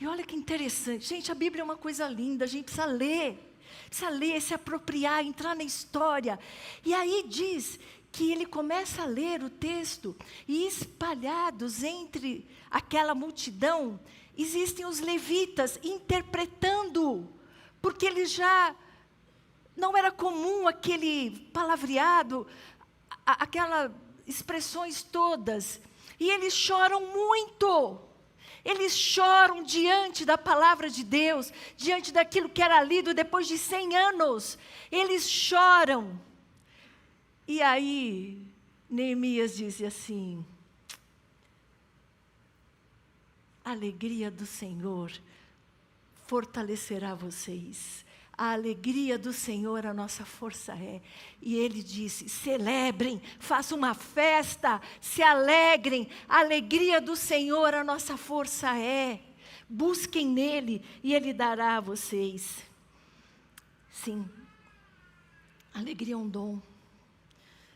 E 0.00 0.06
olha 0.06 0.24
que 0.24 0.34
interessante, 0.34 1.06
gente, 1.06 1.30
a 1.30 1.34
Bíblia 1.34 1.62
é 1.62 1.64
uma 1.64 1.76
coisa 1.76 2.08
linda, 2.08 2.44
a 2.44 2.48
gente 2.48 2.64
precisa 2.64 2.86
ler, 2.86 3.38
precisa 3.86 4.08
ler, 4.08 4.40
se 4.40 4.54
apropriar, 4.54 5.24
entrar 5.24 5.54
na 5.54 5.64
história. 5.64 6.38
E 6.84 6.94
aí 6.94 7.24
diz 7.28 7.78
que 8.10 8.32
ele 8.32 8.46
começa 8.46 9.02
a 9.02 9.06
ler 9.06 9.42
o 9.42 9.50
texto 9.50 10.16
e 10.46 10.66
espalhados 10.66 11.82
entre 11.82 12.48
aquela 12.70 13.14
multidão 13.14 14.00
existem 14.38 14.86
os 14.86 15.00
levitas 15.00 15.80
interpretando, 15.82 17.28
porque 17.82 18.06
eles 18.06 18.30
já 18.30 18.74
não 19.76 19.96
era 19.96 20.12
comum 20.12 20.68
aquele 20.68 21.50
palavreado, 21.52 22.46
aquelas 23.26 23.90
expressões 24.26 25.02
todas. 25.02 25.80
E 26.18 26.30
eles 26.30 26.54
choram 26.54 27.06
muito. 27.06 27.98
Eles 28.64 28.96
choram 28.96 29.62
diante 29.62 30.24
da 30.24 30.36
palavra 30.36 30.90
de 30.90 31.04
Deus, 31.04 31.52
diante 31.76 32.12
daquilo 32.12 32.48
que 32.48 32.62
era 32.62 32.82
lido 32.82 33.14
depois 33.14 33.46
de 33.46 33.56
100 33.56 33.96
anos. 33.96 34.58
Eles 34.90 35.28
choram. 35.28 36.20
E 37.46 37.62
aí, 37.62 38.42
Neemias 38.90 39.56
diz 39.56 39.80
assim: 39.80 40.44
a 43.64 43.70
alegria 43.70 44.30
do 44.30 44.46
Senhor 44.46 45.12
fortalecerá 46.26 47.14
vocês. 47.14 48.04
A 48.38 48.52
alegria 48.52 49.18
do 49.18 49.32
Senhor 49.32 49.84
a 49.84 49.92
nossa 49.92 50.24
força 50.24 50.72
é. 50.72 51.02
E 51.42 51.56
ele 51.56 51.82
disse: 51.82 52.28
celebrem, 52.28 53.20
façam 53.40 53.76
uma 53.76 53.94
festa, 53.94 54.80
se 55.00 55.20
alegrem. 55.20 56.08
A 56.28 56.38
alegria 56.38 57.00
do 57.00 57.16
Senhor 57.16 57.74
a 57.74 57.82
nossa 57.82 58.16
força 58.16 58.78
é. 58.78 59.20
Busquem 59.68 60.28
nele 60.28 60.84
e 61.02 61.12
ele 61.12 61.32
dará 61.32 61.78
a 61.78 61.80
vocês. 61.80 62.62
Sim, 63.90 64.24
alegria 65.74 66.14
é 66.14 66.16
um 66.16 66.28
dom, 66.28 66.62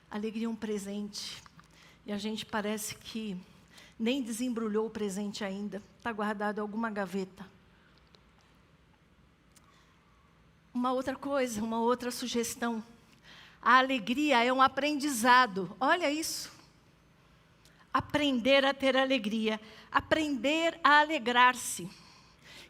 alegria 0.08 0.46
é 0.46 0.48
um 0.48 0.54
presente. 0.54 1.42
E 2.06 2.12
a 2.12 2.18
gente 2.18 2.46
parece 2.46 2.94
que 2.94 3.36
nem 3.98 4.22
desembrulhou 4.22 4.86
o 4.86 4.90
presente 4.90 5.42
ainda, 5.42 5.82
está 5.98 6.12
guardado 6.12 6.58
em 6.58 6.60
alguma 6.60 6.88
gaveta. 6.88 7.51
Uma 10.74 10.92
outra 10.92 11.14
coisa, 11.14 11.62
uma 11.62 11.80
outra 11.80 12.10
sugestão. 12.10 12.82
A 13.60 13.78
alegria 13.78 14.42
é 14.42 14.52
um 14.52 14.62
aprendizado. 14.62 15.76
Olha 15.78 16.10
isso. 16.10 16.50
Aprender 17.92 18.64
a 18.64 18.72
ter 18.72 18.96
alegria, 18.96 19.60
aprender 19.90 20.80
a 20.82 21.00
alegrar-se. 21.00 21.88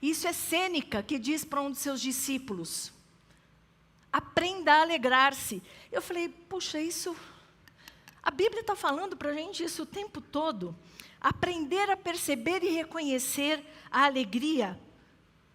Isso 0.02 0.26
é 0.26 0.32
Sêneca 0.32 1.00
que 1.02 1.16
diz 1.16 1.44
para 1.44 1.61
um 1.61 1.71
de 1.71 1.78
seus 1.78 2.00
discípulos: 2.00 2.92
aprenda 4.12 4.73
a 4.75 4.82
alegrar-se. 4.82 5.62
Eu 5.90 6.02
falei, 6.02 6.28
puxa, 6.28 6.80
isso. 6.80 7.16
A 8.21 8.30
Bíblia 8.30 8.61
está 8.61 8.76
falando 8.76 9.16
para 9.16 9.30
a 9.30 9.35
gente 9.35 9.62
isso 9.62 9.85
o 9.85 9.87
tempo 9.87 10.21
todo. 10.21 10.76
Aprender 11.21 11.88
a 11.88 11.97
perceber 11.97 12.62
e 12.64 12.71
reconhecer 12.71 13.64
a 13.90 14.04
alegria, 14.04 14.78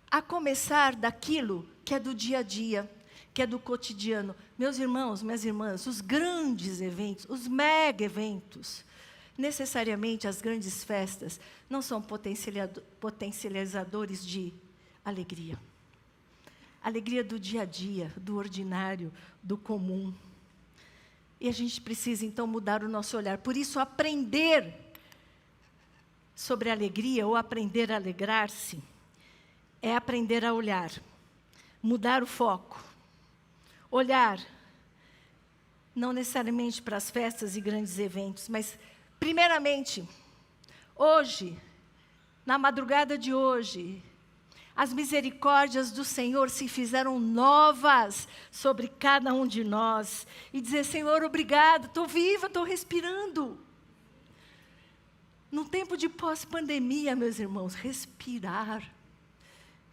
a 0.09 0.21
começar 0.21 0.95
daquilo 0.95 1.67
que 1.83 1.93
é 1.93 1.99
do 1.99 2.13
dia 2.13 2.37
a 2.39 2.41
dia, 2.41 2.89
que 3.33 3.41
é 3.41 3.47
do 3.47 3.59
cotidiano. 3.59 4.33
Meus 4.57 4.79
irmãos, 4.79 5.21
minhas 5.21 5.43
irmãs, 5.45 5.85
os 5.85 5.99
grandes 6.01 6.81
eventos, 6.81 7.25
os 7.29 7.47
mega 7.47 8.05
eventos, 8.05 8.83
necessariamente 9.37 10.27
as 10.27 10.41
grandes 10.41 10.83
festas, 10.83 11.39
não 11.69 11.81
são 11.81 12.01
potencializadores 12.01 14.25
de 14.25 14.53
alegria. 15.05 15.57
Alegria 16.83 17.23
do 17.23 17.39
dia 17.39 17.61
a 17.63 17.65
dia, 17.65 18.11
do 18.17 18.37
ordinário, 18.37 19.13
do 19.43 19.57
comum. 19.57 20.13
E 21.39 21.47
a 21.47 21.51
gente 21.51 21.79
precisa 21.81 22.25
então 22.25 22.47
mudar 22.47 22.83
o 22.83 22.89
nosso 22.89 23.15
olhar. 23.17 23.37
Por 23.37 23.55
isso, 23.55 23.79
aprender 23.79 24.73
sobre 26.33 26.71
alegria 26.71 27.27
ou 27.27 27.35
aprender 27.35 27.91
a 27.91 27.97
alegrar-se 27.97 28.81
é 29.81 29.95
aprender 29.95 30.43
a 30.43 30.53
olhar 30.53 30.91
mudar 31.81 32.23
o 32.23 32.27
foco, 32.27 32.83
olhar, 33.89 34.39
não 35.95 36.11
necessariamente 36.11 36.81
para 36.81 36.97
as 36.97 37.09
festas 37.09 37.55
e 37.55 37.61
grandes 37.61 37.97
eventos, 37.97 38.49
mas, 38.49 38.77
primeiramente, 39.19 40.07
hoje, 40.95 41.57
na 42.45 42.57
madrugada 42.57 43.17
de 43.17 43.33
hoje, 43.33 44.03
as 44.75 44.93
misericórdias 44.93 45.91
do 45.91 46.03
Senhor 46.03 46.49
se 46.49 46.67
fizeram 46.67 47.19
novas 47.19 48.27
sobre 48.51 48.87
cada 48.87 49.33
um 49.33 49.47
de 49.47 49.63
nós. 49.63 50.27
E 50.53 50.61
dizer, 50.61 50.83
Senhor, 50.83 51.23
obrigado, 51.23 51.85
estou 51.85 52.05
viva, 52.05 52.45
estou 52.45 52.63
respirando. 52.63 53.57
No 55.51 55.65
tempo 55.65 55.97
de 55.97 56.07
pós-pandemia, 56.07 57.15
meus 57.15 57.39
irmãos, 57.39 57.73
respirar. 57.73 58.83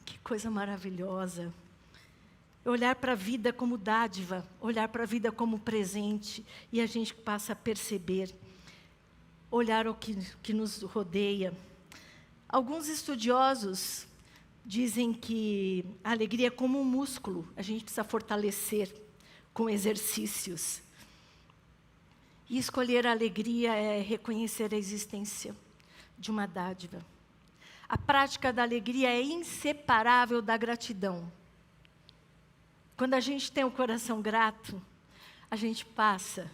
Que 0.04 0.18
coisa 0.18 0.50
maravilhosa 0.50 1.52
olhar 2.64 2.96
para 2.96 3.12
a 3.12 3.16
vida 3.16 3.52
como 3.52 3.76
dádiva, 3.76 4.46
olhar 4.60 4.88
para 4.88 5.02
a 5.02 5.06
vida 5.06 5.30
como 5.30 5.58
presente, 5.58 6.44
e 6.72 6.80
a 6.80 6.86
gente 6.86 7.14
passa 7.14 7.52
a 7.52 7.56
perceber, 7.56 8.34
olhar 9.50 9.86
o 9.86 9.94
que, 9.94 10.16
que 10.42 10.52
nos 10.52 10.82
rodeia. 10.82 11.52
Alguns 12.48 12.88
estudiosos 12.88 14.06
dizem 14.64 15.12
que 15.12 15.84
a 16.02 16.12
alegria 16.12 16.46
é 16.46 16.50
como 16.50 16.80
um 16.80 16.84
músculo, 16.84 17.46
a 17.56 17.62
gente 17.62 17.84
precisa 17.84 18.04
fortalecer 18.04 18.94
com 19.52 19.68
exercícios. 19.68 20.82
E 22.48 22.58
escolher 22.58 23.06
a 23.06 23.12
alegria 23.12 23.74
é 23.74 24.00
reconhecer 24.00 24.72
a 24.74 24.78
existência 24.78 25.54
de 26.18 26.30
uma 26.30 26.46
dádiva. 26.46 27.13
A 27.94 27.96
prática 27.96 28.52
da 28.52 28.64
alegria 28.64 29.08
é 29.08 29.22
inseparável 29.22 30.42
da 30.42 30.56
gratidão. 30.56 31.32
Quando 32.96 33.14
a 33.14 33.20
gente 33.20 33.52
tem 33.52 33.62
um 33.62 33.70
coração 33.70 34.20
grato, 34.20 34.82
a 35.48 35.54
gente 35.54 35.86
passa 35.86 36.50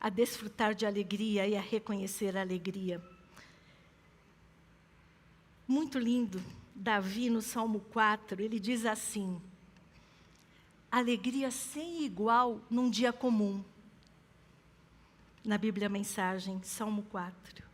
a 0.00 0.08
desfrutar 0.08 0.72
de 0.72 0.86
alegria 0.86 1.48
e 1.48 1.56
a 1.56 1.60
reconhecer 1.60 2.36
a 2.36 2.42
alegria. 2.42 3.02
Muito 5.66 5.98
lindo, 5.98 6.40
Davi 6.72 7.28
no 7.28 7.42
Salmo 7.42 7.80
4, 7.80 8.40
ele 8.40 8.60
diz 8.60 8.86
assim: 8.86 9.42
alegria 10.92 11.50
sem 11.50 12.04
igual 12.04 12.60
num 12.70 12.88
dia 12.88 13.12
comum. 13.12 13.64
Na 15.44 15.58
Bíblia 15.58 15.88
Mensagem, 15.88 16.62
Salmo 16.62 17.02
4. 17.10 17.64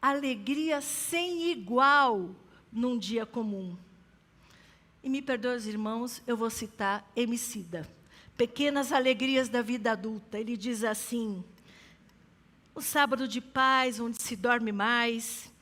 Alegria 0.00 0.80
sem 0.80 1.50
igual 1.50 2.36
num 2.72 2.98
dia 2.98 3.26
comum. 3.26 3.76
E 5.02 5.08
me 5.08 5.20
perdoe 5.20 5.56
os 5.56 5.66
irmãos, 5.66 6.22
eu 6.26 6.36
vou 6.36 6.48
citar 6.48 7.06
Emicida. 7.14 7.86
Pequenas 8.36 8.92
alegrias 8.92 9.48
da 9.48 9.60
vida 9.60 9.92
adulta. 9.92 10.38
Ele 10.38 10.56
diz 10.56 10.82
assim: 10.82 11.44
o 12.74 12.80
sábado 12.80 13.28
de 13.28 13.40
paz, 13.40 14.00
onde 14.00 14.22
se 14.22 14.34
dorme 14.34 14.72
mais. 14.72 15.52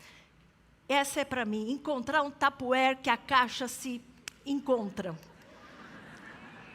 Essa 0.88 1.20
é 1.20 1.24
para 1.24 1.44
mim, 1.44 1.70
encontrar 1.70 2.22
um 2.22 2.30
tapuer 2.30 2.96
que 2.96 3.10
a 3.10 3.16
caixa 3.16 3.68
se 3.68 4.02
encontra. 4.44 5.16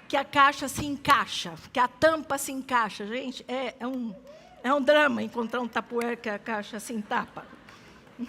Que 0.08 0.16
a 0.16 0.24
caixa 0.24 0.68
se 0.68 0.86
encaixa, 0.86 1.56
que 1.74 1.80
a 1.80 1.88
tampa 1.88 2.38
se 2.38 2.52
encaixa. 2.52 3.08
Gente, 3.08 3.44
é, 3.48 3.76
é 3.80 3.88
um, 3.88 4.14
é 4.64 4.74
um 4.74 4.82
drama 4.82 5.24
encontrar 5.24 5.62
um 5.62 5.68
tapuer 5.68 6.18
que 6.18 6.30
a 6.30 6.40
caixa 6.40 6.80
se 6.80 6.94
entapa. 6.94 7.46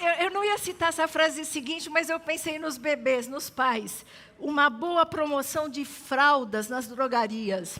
eu, 0.00 0.12
eu 0.24 0.30
não 0.30 0.41
ia 0.52 0.58
citar 0.58 0.90
essa 0.90 1.08
frase 1.08 1.44
seguinte, 1.46 1.88
mas 1.88 2.10
eu 2.10 2.20
pensei 2.20 2.58
nos 2.58 2.76
bebês, 2.76 3.26
nos 3.26 3.48
pais. 3.48 4.04
Uma 4.38 4.68
boa 4.68 5.06
promoção 5.06 5.68
de 5.68 5.84
fraldas 5.84 6.68
nas 6.68 6.86
drogarias. 6.86 7.78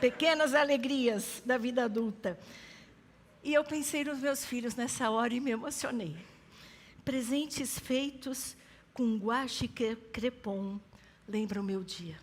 Pequenas 0.00 0.54
alegrias 0.54 1.42
da 1.44 1.58
vida 1.58 1.84
adulta. 1.84 2.38
E 3.44 3.52
eu 3.52 3.62
pensei 3.62 4.04
nos 4.04 4.18
meus 4.18 4.44
filhos 4.44 4.74
nessa 4.74 5.10
hora 5.10 5.34
e 5.34 5.40
me 5.40 5.50
emocionei. 5.50 6.16
Presentes 7.04 7.78
feitos 7.78 8.56
com 8.94 9.16
guache 9.18 9.68
crepom 9.68 10.80
lembram 11.28 11.62
o 11.62 11.64
meu 11.64 11.84
dia. 11.84 12.18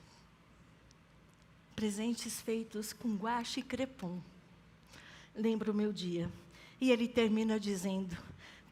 Presentes 1.76 2.42
feitos 2.42 2.92
com 2.92 3.16
guache 3.16 3.62
crepom 3.62 4.20
lembram 5.36 5.74
o 5.74 5.78
meu 5.78 5.94
dia. 5.94 6.32
E 6.82 6.92
ele 6.92 7.08
termina 7.08 7.60
dizendo: 7.60 8.18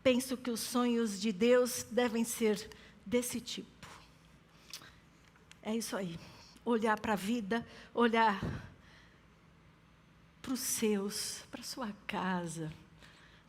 penso 0.08 0.38
que 0.38 0.50
os 0.50 0.62
sonhos 0.62 1.20
de 1.20 1.34
Deus 1.34 1.86
devem 1.92 2.24
ser 2.24 2.70
desse 3.06 3.42
tipo. 3.42 3.90
É 5.62 5.76
isso 5.76 5.98
aí. 5.98 6.18
Olhar 6.64 6.98
para 6.98 7.12
a 7.12 7.18
vida, 7.18 7.68
olhar 7.94 8.42
para 10.42 10.54
os 10.54 10.62
seus, 10.62 11.42
para 11.52 11.60
a 11.60 11.64
sua 11.66 11.92
casa, 12.08 12.72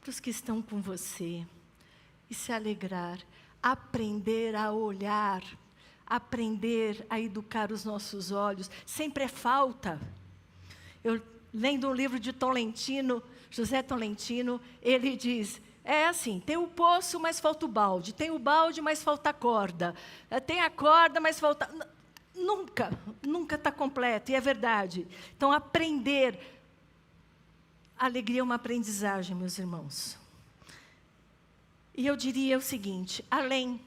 para 0.00 0.10
os 0.10 0.18
que 0.18 0.30
estão 0.30 0.60
com 0.60 0.82
você, 0.82 1.46
e 2.28 2.34
se 2.34 2.50
alegrar, 2.50 3.20
aprender 3.62 4.56
a 4.56 4.72
olhar, 4.72 5.44
aprender 6.04 7.06
a 7.08 7.20
educar 7.20 7.70
os 7.70 7.84
nossos 7.84 8.32
olhos. 8.32 8.68
Sempre 8.84 9.22
é 9.22 9.28
falta. 9.28 10.00
Eu 11.04 11.22
lendo 11.54 11.88
um 11.88 11.94
livro 11.94 12.18
de 12.18 12.32
Tolentino, 12.32 13.22
José 13.48 13.80
Tolentino, 13.80 14.60
ele 14.82 15.16
diz: 15.16 15.60
É 15.90 16.06
assim, 16.06 16.38
tem 16.38 16.58
o 16.58 16.66
poço, 16.66 17.18
mas 17.18 17.40
falta 17.40 17.64
o 17.64 17.68
balde. 17.68 18.12
Tem 18.12 18.30
o 18.30 18.38
balde, 18.38 18.78
mas 18.82 19.02
falta 19.02 19.30
a 19.30 19.32
corda. 19.32 19.94
É, 20.28 20.38
tem 20.38 20.60
a 20.60 20.68
corda, 20.68 21.18
mas 21.18 21.40
falta... 21.40 21.66
Nunca, 22.34 22.90
nunca 23.22 23.56
está 23.56 23.72
completo, 23.72 24.30
e 24.30 24.34
é 24.34 24.40
verdade. 24.40 25.08
Então, 25.34 25.50
aprender. 25.50 26.38
Alegria 27.98 28.40
é 28.40 28.42
uma 28.42 28.56
aprendizagem, 28.56 29.34
meus 29.34 29.58
irmãos. 29.58 30.18
E 31.96 32.06
eu 32.06 32.14
diria 32.16 32.58
o 32.58 32.60
seguinte: 32.60 33.24
além 33.30 33.80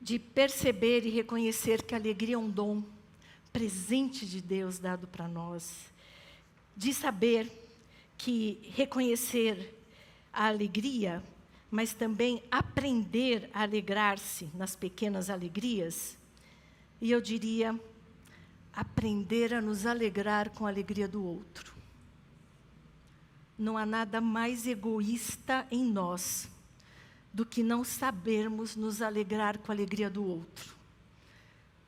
de 0.00 0.16
perceber 0.16 1.04
e 1.04 1.10
reconhecer 1.10 1.82
que 1.82 1.92
a 1.92 1.98
alegria 1.98 2.36
é 2.36 2.38
um 2.38 2.48
dom, 2.48 2.84
presente 3.52 4.24
de 4.26 4.40
Deus 4.40 4.78
dado 4.78 5.08
para 5.08 5.26
nós, 5.26 5.92
de 6.76 6.94
saber 6.94 7.61
que 8.22 8.60
reconhecer 8.76 9.76
a 10.32 10.46
alegria, 10.46 11.20
mas 11.68 11.92
também 11.92 12.40
aprender 12.52 13.50
a 13.52 13.62
alegrar-se 13.62 14.48
nas 14.54 14.76
pequenas 14.76 15.28
alegrias, 15.28 16.16
e 17.00 17.10
eu 17.10 17.20
diria, 17.20 17.76
aprender 18.72 19.52
a 19.52 19.60
nos 19.60 19.86
alegrar 19.86 20.50
com 20.50 20.64
a 20.64 20.68
alegria 20.68 21.08
do 21.08 21.24
outro. 21.24 21.74
Não 23.58 23.76
há 23.76 23.84
nada 23.84 24.20
mais 24.20 24.68
egoísta 24.68 25.66
em 25.68 25.84
nós 25.84 26.48
do 27.34 27.44
que 27.44 27.60
não 27.60 27.82
sabermos 27.82 28.76
nos 28.76 29.02
alegrar 29.02 29.58
com 29.58 29.72
a 29.72 29.74
alegria 29.74 30.08
do 30.08 30.24
outro. 30.24 30.76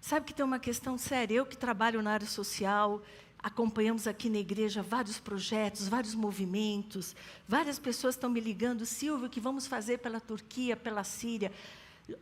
Sabe 0.01 0.27
que 0.27 0.35
tem 0.35 0.45
uma 0.45 0.59
questão 0.59 0.99
séria? 0.99 1.37
Eu 1.37 1.47
que 1.47 1.57
trabalho 1.57 2.03
na 2.03 2.11
área 2.11 2.27
social, 2.27 3.01
acompanhamos 3.45 4.07
aqui 4.07 4.31
na 4.31 4.39
igreja 4.39 4.83
vários 4.83 5.21
projetos, 5.21 5.87
vários 5.87 6.15
movimentos, 6.15 7.15
várias 7.47 7.79
pessoas 7.79 8.15
estão 8.15 8.31
me 8.31 8.41
ligando, 8.41 8.87
Silvio, 8.87 9.27
o 9.27 9.31
que 9.31 9.39
vamos 9.39 9.67
fazer 9.67 9.99
pela 9.99 10.19
Turquia, 10.19 10.75
pela 10.75 11.05
Síria? 11.05 11.53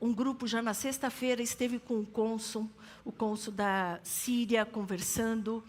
Um 0.01 0.13
grupo 0.13 0.49
já 0.49 0.61
na 0.61 0.75
sexta-feira 0.75 1.41
esteve 1.41 1.79
com 1.79 2.01
o 2.01 2.07
cônsul, 2.07 2.69
o 3.05 3.13
cônsul 3.13 3.53
da 3.53 4.01
Síria, 4.03 4.67
conversando. 4.67 5.63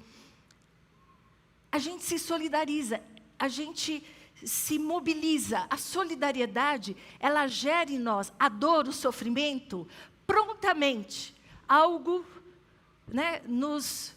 A 1.71 1.77
gente 1.77 2.03
se 2.03 2.17
solidariza, 2.17 2.99
a 3.37 3.47
gente 3.47 4.03
se 4.43 4.79
mobiliza. 4.79 5.67
A 5.69 5.77
solidariedade, 5.77 6.97
ela 7.19 7.45
gera 7.45 7.91
em 7.91 7.99
nós 7.99 8.33
a 8.39 8.49
dor, 8.49 8.87
o 8.87 8.93
sofrimento, 8.93 9.87
prontamente. 10.25 11.35
Algo 11.67 12.25
né, 13.07 13.39
nos 13.47 14.15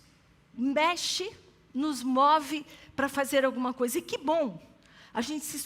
mexe, 0.57 1.31
nos 1.75 2.03
move 2.03 2.65
para 2.95 3.09
fazer 3.09 3.45
alguma 3.45 3.73
coisa. 3.75 3.99
E 3.99 4.03
que 4.03 4.17
bom! 4.17 4.67
a 5.17 5.23
gente 5.23 5.47
se 5.47 5.59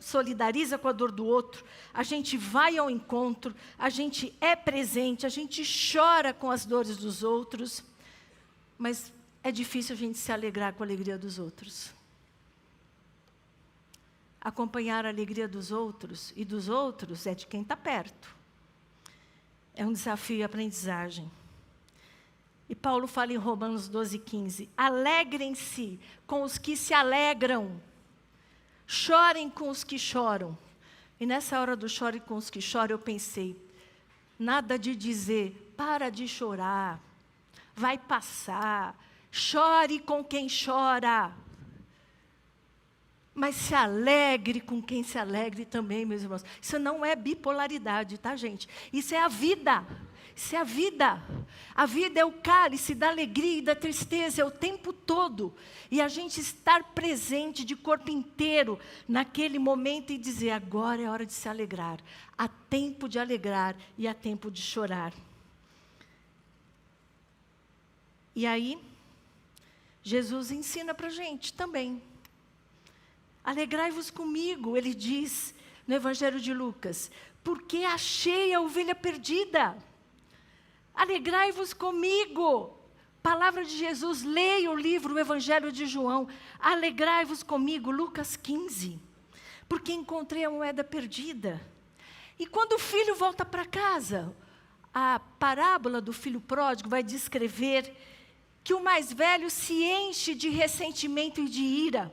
solidariza 0.00 0.76
com 0.76 0.88
a 0.88 0.92
dor 0.92 1.12
do 1.12 1.24
outro, 1.24 1.64
a 1.94 2.02
gente 2.02 2.36
vai 2.36 2.76
ao 2.76 2.90
encontro, 2.90 3.54
a 3.78 3.88
gente 3.88 4.36
é 4.40 4.56
presente, 4.56 5.24
a 5.24 5.28
gente 5.28 5.62
chora 5.64 6.34
com 6.34 6.50
as 6.50 6.66
dores 6.66 6.96
dos 6.96 7.22
outros, 7.22 7.84
mas 8.76 9.12
é 9.44 9.52
difícil 9.52 9.94
a 9.94 9.96
gente 9.96 10.18
se 10.18 10.32
alegrar 10.32 10.74
com 10.74 10.82
a 10.82 10.86
alegria 10.86 11.16
dos 11.16 11.38
outros. 11.38 11.92
Acompanhar 14.40 15.06
a 15.06 15.08
alegria 15.08 15.46
dos 15.46 15.70
outros 15.70 16.32
e 16.34 16.44
dos 16.44 16.68
outros 16.68 17.28
é 17.28 17.34
de 17.36 17.46
quem 17.46 17.62
está 17.62 17.76
perto. 17.76 18.34
É 19.72 19.86
um 19.86 19.92
desafio 19.92 20.38
e 20.38 20.42
aprendizagem. 20.42 21.30
E 22.68 22.74
Paulo 22.74 23.06
fala 23.06 23.32
em 23.32 23.36
Romanos 23.36 23.88
12, 23.88 24.18
15: 24.18 24.68
Alegrem-se 24.76 26.00
com 26.26 26.42
os 26.42 26.58
que 26.58 26.76
se 26.76 26.92
alegram 26.92 27.80
Chorem 28.86 29.50
com 29.50 29.68
os 29.68 29.82
que 29.82 29.98
choram. 29.98 30.56
E 31.18 31.26
nessa 31.26 31.58
hora 31.60 31.74
do 31.74 31.88
chore 31.88 32.20
com 32.20 32.36
os 32.36 32.48
que 32.48 32.60
choram, 32.60 32.92
eu 32.92 32.98
pensei, 32.98 33.56
nada 34.38 34.78
de 34.78 34.94
dizer, 34.94 35.74
para 35.76 36.10
de 36.10 36.28
chorar, 36.28 37.00
vai 37.74 37.98
passar, 37.98 38.96
chore 39.30 39.98
com 39.98 40.22
quem 40.22 40.46
chora. 40.48 41.32
Mas 43.34 43.56
se 43.56 43.74
alegre 43.74 44.60
com 44.60 44.80
quem 44.80 45.02
se 45.02 45.18
alegre 45.18 45.64
também, 45.64 46.06
meus 46.06 46.22
irmãos. 46.22 46.44
Isso 46.60 46.78
não 46.78 47.04
é 47.04 47.16
bipolaridade, 47.16 48.16
tá, 48.18 48.36
gente? 48.36 48.68
Isso 48.92 49.14
é 49.14 49.18
a 49.18 49.28
vida. 49.28 49.84
Isso 50.36 50.54
é 50.54 50.58
a 50.58 50.64
vida. 50.64 51.22
A 51.74 51.86
vida 51.86 52.20
é 52.20 52.24
o 52.24 52.30
cálice 52.30 52.94
da 52.94 53.08
alegria 53.08 53.58
e 53.58 53.62
da 53.62 53.74
tristeza, 53.74 54.42
é 54.42 54.44
o 54.44 54.50
tempo 54.50 54.92
todo. 54.92 55.54
E 55.90 55.98
a 55.98 56.08
gente 56.08 56.38
estar 56.38 56.84
presente 56.92 57.64
de 57.64 57.74
corpo 57.74 58.10
inteiro 58.10 58.78
naquele 59.08 59.58
momento 59.58 60.12
e 60.12 60.18
dizer: 60.18 60.50
agora 60.50 61.00
é 61.00 61.08
hora 61.08 61.24
de 61.24 61.32
se 61.32 61.48
alegrar. 61.48 61.98
Há 62.36 62.48
tempo 62.48 63.08
de 63.08 63.18
alegrar 63.18 63.74
e 63.96 64.06
há 64.06 64.12
tempo 64.12 64.50
de 64.50 64.60
chorar. 64.60 65.14
E 68.34 68.46
aí, 68.46 68.78
Jesus 70.02 70.50
ensina 70.50 70.92
para 70.92 71.06
a 71.06 71.10
gente 71.10 71.54
também. 71.54 72.02
Alegrai-vos 73.42 74.10
comigo, 74.10 74.76
ele 74.76 74.92
diz 74.92 75.54
no 75.86 75.94
Evangelho 75.94 76.38
de 76.38 76.52
Lucas, 76.52 77.10
porque 77.42 77.78
achei 77.78 78.52
a 78.52 78.60
ovelha 78.60 78.94
perdida. 78.94 79.74
Alegrai-vos 80.96 81.74
comigo. 81.74 82.74
Palavra 83.22 83.64
de 83.64 83.76
Jesus, 83.76 84.22
leia 84.22 84.70
o 84.70 84.74
livro, 84.74 85.14
o 85.14 85.18
Evangelho 85.18 85.70
de 85.70 85.84
João. 85.84 86.26
Alegrai-vos 86.58 87.42
comigo, 87.42 87.90
Lucas 87.90 88.34
15. 88.34 88.98
Porque 89.68 89.92
encontrei 89.92 90.44
a 90.44 90.50
moeda 90.50 90.82
perdida. 90.82 91.60
E 92.38 92.46
quando 92.46 92.72
o 92.72 92.78
filho 92.78 93.14
volta 93.14 93.44
para 93.44 93.66
casa, 93.66 94.34
a 94.94 95.20
parábola 95.38 96.00
do 96.00 96.12
filho 96.12 96.40
pródigo 96.40 96.88
vai 96.88 97.02
descrever 97.02 97.94
que 98.64 98.72
o 98.72 98.82
mais 98.82 99.12
velho 99.12 99.50
se 99.50 99.74
enche 99.74 100.34
de 100.34 100.48
ressentimento 100.48 101.40
e 101.40 101.48
de 101.48 101.62
ira. 101.62 102.12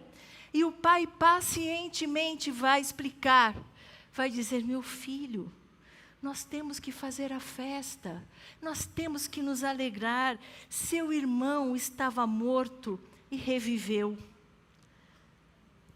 E 0.54 0.64
o 0.66 0.72
pai 0.72 1.08
pacientemente 1.08 2.52
vai 2.52 2.82
explicar, 2.82 3.56
vai 4.12 4.30
dizer: 4.30 4.64
Meu 4.64 4.82
filho, 4.82 5.52
nós 6.24 6.46
temos 6.46 6.80
que 6.80 6.90
fazer 6.90 7.34
a 7.34 7.40
festa, 7.40 8.24
nós 8.62 8.86
temos 8.86 9.28
que 9.28 9.42
nos 9.42 9.62
alegrar. 9.62 10.40
Seu 10.70 11.12
irmão 11.12 11.76
estava 11.76 12.26
morto 12.26 12.98
e 13.30 13.36
reviveu. 13.36 14.18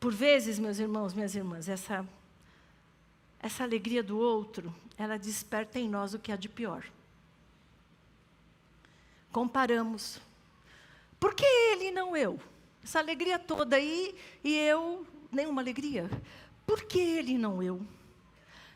Por 0.02 0.14
vezes, 0.14 0.60
meus 0.60 0.80
irmãos, 0.80 1.14
minhas 1.14 1.34
irmãs, 1.34 1.70
essa, 1.70 2.06
essa 3.40 3.64
alegria 3.64 4.04
do 4.04 4.20
outro, 4.20 4.76
ela 4.98 5.18
desperta 5.18 5.80
em 5.80 5.88
nós 5.88 6.14
o 6.14 6.20
que 6.20 6.30
há 6.30 6.36
de 6.36 6.50
pior. 6.50 6.84
Comparamos. 9.32 10.20
Por 11.18 11.34
que 11.34 11.46
ele 11.46 11.90
não 11.90 12.18
eu? 12.18 12.38
Essa 12.84 13.00
alegria 13.00 13.40
toda 13.40 13.78
aí 13.78 14.14
e 14.44 14.54
eu, 14.56 15.08
nenhuma 15.32 15.62
alegria. 15.62 16.10
Por 16.66 16.84
que 16.84 17.00
ele 17.00 17.38
não 17.38 17.64
eu? 17.64 17.82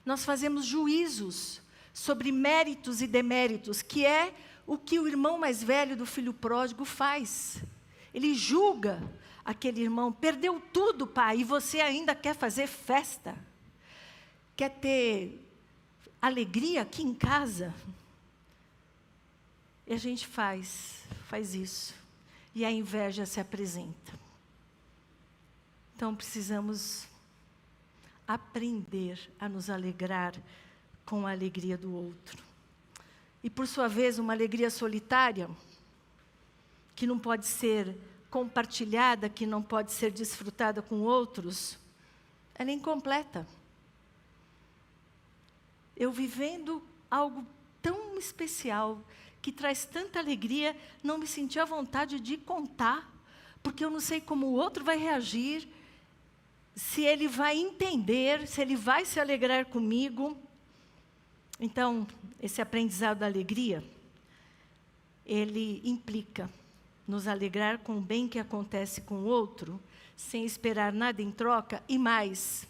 Nós 0.06 0.26
fazemos 0.26 0.66
juízos 0.66 1.62
sobre 1.94 2.32
méritos 2.32 3.02
e 3.02 3.08
deméritos, 3.08 3.82
que 3.82 4.06
é 4.06 4.34
o 4.66 4.78
que 4.78 5.00
o 5.00 5.08
irmão 5.08 5.38
mais 5.38 5.62
velho 5.62 5.96
do 5.96 6.06
filho 6.06 6.34
pródigo 6.34 6.86
faz. 6.86 7.62
Ele 8.14 8.34
julga 8.34 9.02
aquele 9.44 9.82
irmão, 9.82 10.12
perdeu 10.12 10.62
tudo, 10.74 11.06
pai, 11.08 11.40
e 11.40 11.44
você 11.44 11.82
ainda 11.82 12.16
quer 12.16 12.36
fazer 12.36 12.68
festa? 12.68 13.36
Quer 14.56 14.70
ter 14.70 15.46
alegria 16.22 16.82
aqui 16.82 17.04
em 17.04 17.14
casa? 17.14 17.74
E 19.88 19.94
a 19.94 19.98
gente 19.98 20.28
faz, 20.28 21.04
faz 21.28 21.54
isso. 21.54 21.94
E 22.54 22.64
a 22.64 22.72
inveja 22.72 23.26
se 23.26 23.40
apresenta. 23.40 24.14
Então 25.96 26.16
precisamos 26.16 27.08
aprender 28.28 29.20
a 29.40 29.50
nos 29.50 29.70
alegrar 29.70 30.34
com 31.06 31.28
a 31.28 31.32
alegria 31.32 31.78
do 31.78 31.94
outro. 31.94 32.44
E, 33.44 33.50
por 33.50 33.68
sua 33.68 33.88
vez, 33.88 34.20
uma 34.20 34.34
alegria 34.34 34.70
solitária, 34.70 35.50
que 36.96 37.08
não 37.08 37.18
pode 37.18 37.46
ser 37.48 37.98
compartilhada, 38.30 39.28
que 39.28 39.46
não 39.46 39.62
pode 39.62 39.92
ser 39.92 40.12
desfrutada 40.12 40.82
com 40.82 41.02
outros, 41.02 41.78
ela 42.56 42.70
é 42.70 42.74
incompleta. 42.74 43.48
Eu 45.98 46.12
vivendo 46.12 46.82
algo 47.10 47.46
tão 47.82 48.18
especial, 48.18 49.04
que 49.42 49.52
traz 49.52 49.86
tanta 49.86 50.20
alegria, 50.20 50.78
não 51.04 51.18
me 51.18 51.26
senti 51.26 51.60
à 51.60 51.66
vontade 51.66 52.20
de 52.20 52.38
contar, 52.38 53.12
porque 53.64 53.84
eu 53.84 53.90
não 53.90 54.00
sei 54.00 54.22
como 54.22 54.48
o 54.48 54.54
outro 54.54 54.84
vai 54.84 54.98
reagir, 54.98 55.68
se 56.76 57.04
ele 57.04 57.28
vai 57.28 57.58
entender, 57.58 58.48
se 58.48 58.62
ele 58.62 58.76
vai 58.76 59.06
se 59.06 59.20
alegrar 59.20 59.66
comigo. 59.66 60.38
Então, 61.60 62.08
esse 62.42 62.62
aprendizado 62.62 63.20
da 63.20 63.26
alegria, 63.26 63.84
ele 65.26 65.82
implica 65.84 66.50
nos 67.08 67.28
alegrar 67.28 67.80
com 67.80 67.98
o 67.98 68.02
bem 68.02 68.28
que 68.28 68.40
acontece 68.40 69.02
com 69.02 69.16
o 69.16 69.26
outro, 69.26 69.80
sem 70.16 70.46
esperar 70.46 70.94
nada 70.94 71.22
em 71.22 71.32
troca, 71.32 71.84
e 71.88 71.98
mais, 71.98 72.68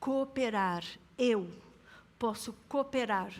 cooperar, 0.00 0.84
eu 1.18 1.50
posso 2.18 2.52
cooperar 2.68 3.32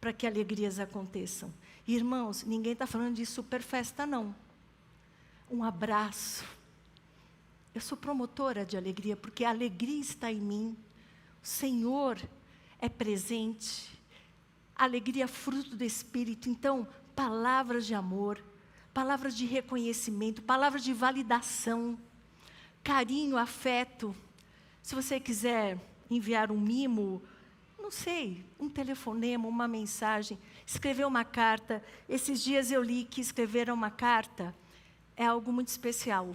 para 0.00 0.12
que 0.12 0.26
alegrias 0.26 0.78
aconteçam. 0.78 1.52
Irmãos, 1.86 2.44
ninguém 2.44 2.72
está 2.72 2.86
falando 2.86 3.16
de 3.16 3.26
super 3.26 3.62
festa, 3.62 4.06
não. 4.06 4.34
Um 5.50 5.64
abraço. 5.64 6.44
Eu 7.74 7.80
sou 7.80 7.96
promotora 7.96 8.64
de 8.64 8.76
alegria, 8.76 9.16
porque 9.16 9.44
a 9.44 9.50
alegria 9.50 10.00
está 10.00 10.32
em 10.32 10.40
mim. 10.40 10.76
O 11.42 11.46
Senhor 11.46 12.20
é 12.80 12.88
presente. 12.88 13.90
A 14.74 14.84
alegria 14.84 15.24
é 15.24 15.28
fruto 15.28 15.76
do 15.76 15.84
Espírito. 15.84 16.48
Então, 16.48 16.88
palavras 17.14 17.86
de 17.86 17.94
amor, 17.94 18.42
palavras 18.94 19.36
de 19.36 19.44
reconhecimento, 19.44 20.42
palavras 20.42 20.82
de 20.82 20.92
validação, 20.92 21.98
carinho, 22.82 23.36
afeto. 23.36 24.14
Se 24.82 24.94
você 24.94 25.20
quiser 25.20 25.78
enviar 26.10 26.50
um 26.50 26.60
mimo, 26.60 27.22
não 27.78 27.90
sei, 27.90 28.44
um 28.58 28.68
telefonema, 28.68 29.46
uma 29.46 29.68
mensagem, 29.68 30.38
escrever 30.66 31.06
uma 31.06 31.24
carta. 31.24 31.82
Esses 32.08 32.42
dias 32.42 32.70
eu 32.70 32.82
li 32.82 33.04
que 33.04 33.20
escrever 33.20 33.70
uma 33.70 33.90
carta 33.90 34.54
é 35.16 35.26
algo 35.26 35.52
muito 35.52 35.68
especial. 35.68 36.34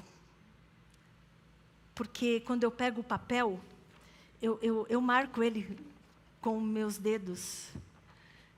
Porque 1.95 2.39
quando 2.41 2.63
eu 2.63 2.71
pego 2.71 3.01
o 3.01 3.03
papel, 3.03 3.60
eu, 4.41 4.60
eu, 4.62 4.86
eu 4.89 4.99
marco 4.99 5.43
ele 5.43 5.77
com 6.41 6.60
meus 6.60 6.97
dedos. 6.97 7.69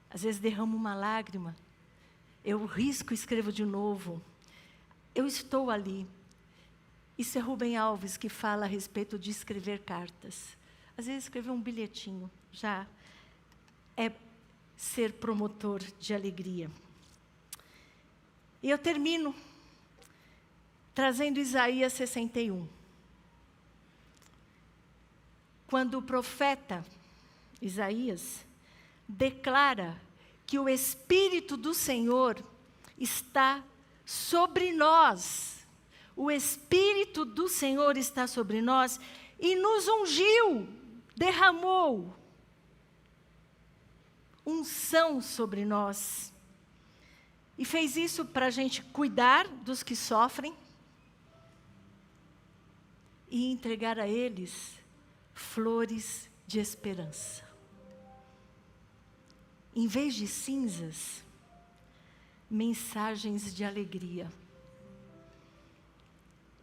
Às 0.09 0.23
vezes 0.23 0.39
derramo 0.39 0.75
uma 0.75 0.95
lágrima. 0.95 1.55
Eu 2.43 2.65
risco 2.65 3.13
e 3.13 3.15
escrevo 3.15 3.51
de 3.51 3.65
novo. 3.65 4.21
Eu 5.13 5.27
estou 5.27 5.69
ali. 5.69 6.07
Isso 7.17 7.37
é 7.37 7.41
Rubem 7.41 7.77
Alves 7.77 8.17
que 8.17 8.29
fala 8.29 8.65
a 8.65 8.67
respeito 8.67 9.17
de 9.17 9.31
escrever 9.31 9.79
cartas. 9.79 10.57
Às 10.97 11.07
vezes 11.07 11.25
escrever 11.25 11.51
um 11.51 11.61
bilhetinho 11.61 12.29
já 12.51 12.87
é 13.97 14.11
ser 14.75 15.13
promotor 15.13 15.81
de 15.99 16.13
alegria. 16.13 16.69
E 18.61 18.69
eu 18.69 18.77
termino 18.77 19.35
trazendo 20.93 21.39
Isaías 21.39 21.93
61. 21.93 22.67
Quando 25.75 25.97
o 25.97 26.01
profeta 26.01 26.85
Isaías 27.61 28.45
declara 29.05 30.01
que 30.47 30.57
o 30.57 30.69
Espírito 30.69 31.57
do 31.57 31.73
Senhor 31.73 32.41
está 32.97 33.61
sobre 34.05 34.71
nós. 34.71 35.67
O 36.15 36.31
Espírito 36.31 37.25
do 37.25 37.49
Senhor 37.49 37.97
está 37.97 38.25
sobre 38.25 38.61
nós 38.61 39.01
e 39.37 39.57
nos 39.57 39.85
ungiu, 39.85 40.65
derramou 41.13 42.15
unção 44.45 45.21
sobre 45.21 45.65
nós. 45.65 46.31
E 47.57 47.65
fez 47.65 47.97
isso 47.97 48.23
para 48.23 48.45
a 48.45 48.49
gente 48.49 48.81
cuidar 48.81 49.45
dos 49.45 49.83
que 49.83 49.93
sofrem 49.93 50.55
e 53.29 53.51
entregar 53.51 53.99
a 53.99 54.07
eles 54.07 54.84
flores 55.35 56.29
de 56.47 56.59
esperança. 56.59 57.43
Em 59.75 59.85
vez 59.85 60.15
de 60.15 60.25
cinzas, 60.25 61.21
mensagens 62.49 63.53
de 63.53 63.65
alegria. 63.65 64.31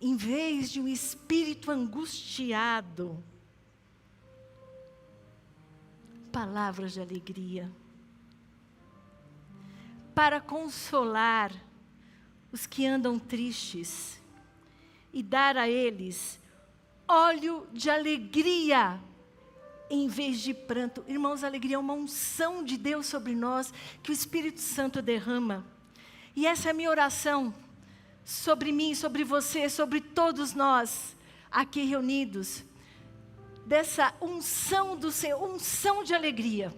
Em 0.00 0.16
vez 0.16 0.70
de 0.70 0.80
um 0.80 0.88
espírito 0.88 1.70
angustiado, 1.70 3.22
palavras 6.32 6.94
de 6.94 7.00
alegria, 7.00 7.70
para 10.14 10.40
consolar 10.40 11.52
os 12.50 12.66
que 12.66 12.86
andam 12.86 13.18
tristes 13.18 14.20
e 15.12 15.22
dar 15.22 15.58
a 15.58 15.68
eles 15.68 16.41
óleo 17.08 17.66
de 17.72 17.90
alegria 17.90 19.00
em 19.90 20.08
vez 20.08 20.40
de 20.40 20.54
pranto. 20.54 21.04
Irmãos, 21.06 21.44
alegria 21.44 21.76
é 21.76 21.78
uma 21.78 21.92
unção 21.92 22.64
de 22.64 22.76
Deus 22.76 23.06
sobre 23.06 23.34
nós 23.34 23.72
que 24.02 24.10
o 24.10 24.12
Espírito 24.12 24.60
Santo 24.60 25.02
derrama. 25.02 25.66
E 26.34 26.46
essa 26.46 26.68
é 26.68 26.70
a 26.70 26.74
minha 26.74 26.88
oração 26.88 27.54
sobre 28.24 28.72
mim, 28.72 28.94
sobre 28.94 29.24
você, 29.24 29.68
sobre 29.68 30.00
todos 30.00 30.54
nós 30.54 31.14
aqui 31.50 31.84
reunidos 31.84 32.64
dessa 33.66 34.14
unção 34.20 34.96
do 34.96 35.12
Senhor, 35.12 35.42
unção 35.42 36.02
de 36.02 36.14
alegria. 36.14 36.72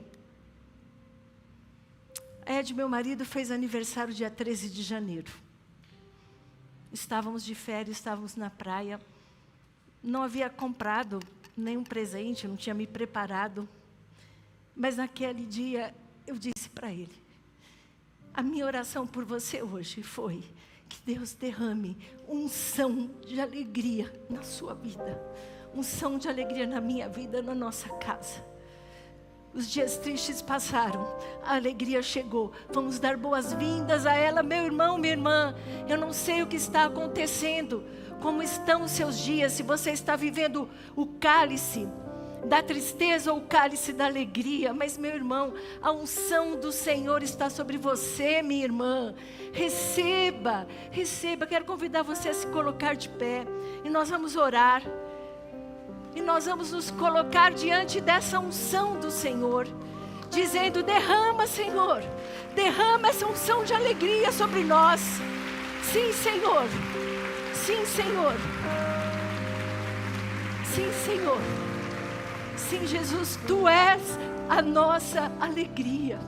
Ed, 2.46 2.74
meu 2.74 2.88
marido, 2.88 3.24
fez 3.24 3.50
aniversário 3.50 4.12
dia 4.12 4.30
13 4.30 4.68
de 4.68 4.82
janeiro. 4.82 5.32
Estávamos 6.92 7.42
de 7.42 7.54
férias, 7.54 7.96
estávamos 7.96 8.36
na 8.36 8.50
praia. 8.50 9.00
Não 10.04 10.22
havia 10.22 10.48
comprado 10.48 11.18
nenhum 11.56 11.82
presente, 11.82 12.46
não 12.46 12.56
tinha 12.56 12.74
me 12.74 12.86
preparado. 12.86 13.68
Mas 14.76 14.98
naquele 14.98 15.44
dia 15.46 15.92
eu 16.26 16.36
disse 16.36 16.68
para 16.68 16.92
ele: 16.92 17.16
a 18.32 18.42
minha 18.42 18.66
oração 18.66 19.06
por 19.06 19.24
você 19.24 19.62
hoje 19.62 20.02
foi 20.02 20.44
que 20.88 21.00
Deus 21.04 21.32
derrame 21.32 21.96
unção 22.28 23.10
de 23.26 23.40
alegria 23.40 24.12
na 24.30 24.42
sua 24.42 24.74
vida 24.74 25.18
unção 25.76 26.16
de 26.16 26.28
alegria 26.28 26.66
na 26.66 26.80
minha 26.80 27.08
vida, 27.08 27.42
na 27.42 27.54
nossa 27.54 27.88
casa. 27.88 28.42
Os 29.52 29.70
dias 29.70 29.98
tristes 29.98 30.42
passaram, 30.42 31.06
a 31.44 31.54
alegria 31.54 32.02
chegou. 32.02 32.52
Vamos 32.70 32.98
dar 32.98 33.16
boas-vindas 33.16 34.04
a 34.04 34.14
ela, 34.14 34.42
meu 34.42 34.64
irmão, 34.64 34.98
minha 34.98 35.12
irmã. 35.12 35.54
Eu 35.88 35.96
não 35.96 36.12
sei 36.12 36.42
o 36.42 36.46
que 36.46 36.56
está 36.56 36.86
acontecendo, 36.86 37.84
como 38.24 38.42
estão 38.42 38.84
os 38.84 38.90
seus 38.92 39.18
dias, 39.18 39.52
se 39.52 39.62
você 39.62 39.90
está 39.90 40.16
vivendo 40.16 40.66
o 40.96 41.04
cálice 41.04 41.86
da 42.46 42.62
tristeza 42.62 43.30
ou 43.30 43.40
o 43.40 43.42
cálice 43.42 43.92
da 43.92 44.06
alegria, 44.06 44.72
mas 44.72 44.96
meu 44.96 45.14
irmão, 45.14 45.52
a 45.82 45.92
unção 45.92 46.58
do 46.58 46.72
Senhor 46.72 47.22
está 47.22 47.50
sobre 47.50 47.76
você, 47.76 48.40
minha 48.40 48.64
irmã. 48.64 49.14
Receba, 49.52 50.66
receba. 50.90 51.46
Quero 51.46 51.66
convidar 51.66 52.02
você 52.02 52.30
a 52.30 52.34
se 52.34 52.46
colocar 52.46 52.96
de 52.96 53.10
pé 53.10 53.44
e 53.84 53.90
nós 53.90 54.08
vamos 54.08 54.36
orar. 54.36 54.82
E 56.16 56.22
nós 56.22 56.46
vamos 56.46 56.72
nos 56.72 56.90
colocar 56.90 57.52
diante 57.52 58.00
dessa 58.00 58.40
unção 58.40 58.98
do 58.98 59.10
Senhor, 59.10 59.68
dizendo: 60.30 60.82
derrama, 60.82 61.46
Senhor, 61.46 62.02
derrama 62.54 63.08
essa 63.08 63.26
unção 63.26 63.64
de 63.64 63.74
alegria 63.74 64.32
sobre 64.32 64.64
nós. 64.64 65.02
Sim, 65.92 66.10
Senhor. 66.14 66.64
Sim, 67.66 67.86
Senhor. 67.86 68.34
Sim, 70.74 70.92
Senhor. 71.06 71.38
Sim, 72.58 72.86
Jesus, 72.86 73.38
tu 73.46 73.66
és 73.66 74.02
a 74.50 74.60
nossa 74.60 75.32
alegria. 75.40 76.18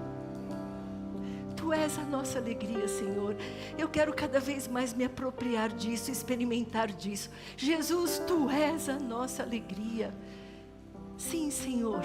Tu 1.55 1.75
és 1.75 1.99
a 1.99 2.05
nossa 2.05 2.39
alegria, 2.39 2.89
Senhor. 2.89 3.37
Eu 3.77 3.87
quero 3.87 4.15
cada 4.15 4.41
vez 4.41 4.67
mais 4.67 4.95
me 4.95 5.05
apropriar 5.05 5.69
disso, 5.69 6.11
experimentar 6.11 6.91
disso. 6.91 7.29
Jesus, 7.55 8.19
tu 8.27 8.49
és 8.49 8.89
a 8.89 8.99
nossa 8.99 9.43
alegria. 9.43 10.15
Sim, 11.19 11.51
Senhor. 11.51 12.01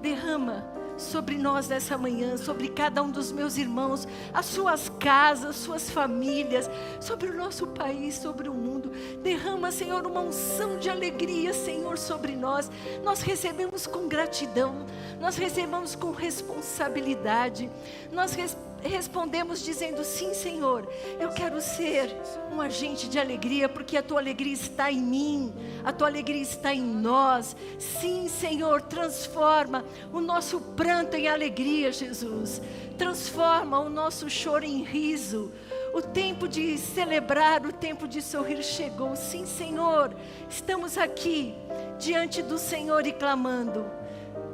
Derrama 0.00 0.64
sobre 1.00 1.36
nós 1.36 1.68
nessa 1.68 1.96
manhã, 1.96 2.36
sobre 2.36 2.68
cada 2.68 3.02
um 3.02 3.10
dos 3.10 3.32
meus 3.32 3.56
irmãos, 3.56 4.06
as 4.32 4.46
suas 4.46 4.88
casas, 5.00 5.56
suas 5.56 5.90
famílias, 5.90 6.70
sobre 7.00 7.30
o 7.30 7.36
nosso 7.36 7.66
país, 7.66 8.16
sobre 8.16 8.48
o 8.48 8.54
mundo. 8.54 8.90
Derrama, 9.22 9.72
Senhor, 9.72 10.06
uma 10.06 10.20
unção 10.20 10.78
de 10.78 10.88
alegria, 10.88 11.52
Senhor, 11.52 11.98
sobre 11.98 12.36
nós. 12.36 12.70
Nós 13.02 13.22
recebemos 13.22 13.86
com 13.86 14.08
gratidão, 14.08 14.86
nós 15.20 15.36
recebemos 15.36 15.94
com 15.94 16.10
responsabilidade, 16.10 17.70
nós 18.12 18.32
recebemos 18.34 18.69
respondemos 18.88 19.64
dizendo: 19.64 20.04
Sim, 20.04 20.32
Senhor, 20.34 20.88
eu 21.18 21.30
quero 21.30 21.60
ser 21.60 22.14
um 22.52 22.60
agente 22.60 23.08
de 23.08 23.18
alegria, 23.18 23.68
porque 23.68 23.96
a 23.96 24.02
tua 24.02 24.20
alegria 24.20 24.52
está 24.52 24.90
em 24.90 25.00
mim, 25.00 25.52
a 25.84 25.92
tua 25.92 26.08
alegria 26.08 26.42
está 26.42 26.74
em 26.74 26.82
nós. 26.82 27.56
Sim, 27.78 28.28
Senhor, 28.28 28.82
transforma 28.82 29.84
o 30.12 30.20
nosso 30.20 30.60
pranto 30.60 31.16
em 31.16 31.28
alegria, 31.28 31.92
Jesus. 31.92 32.60
Transforma 32.96 33.78
o 33.80 33.88
nosso 33.88 34.28
choro 34.28 34.64
em 34.64 34.82
riso. 34.82 35.52
O 35.92 36.00
tempo 36.00 36.46
de 36.46 36.78
celebrar, 36.78 37.66
o 37.66 37.72
tempo 37.72 38.06
de 38.06 38.22
sorrir 38.22 38.62
chegou. 38.62 39.16
Sim, 39.16 39.44
Senhor, 39.44 40.14
estamos 40.48 40.96
aqui 40.96 41.54
diante 41.98 42.42
do 42.42 42.58
Senhor 42.58 43.06
e 43.06 43.12
clamando. 43.12 43.99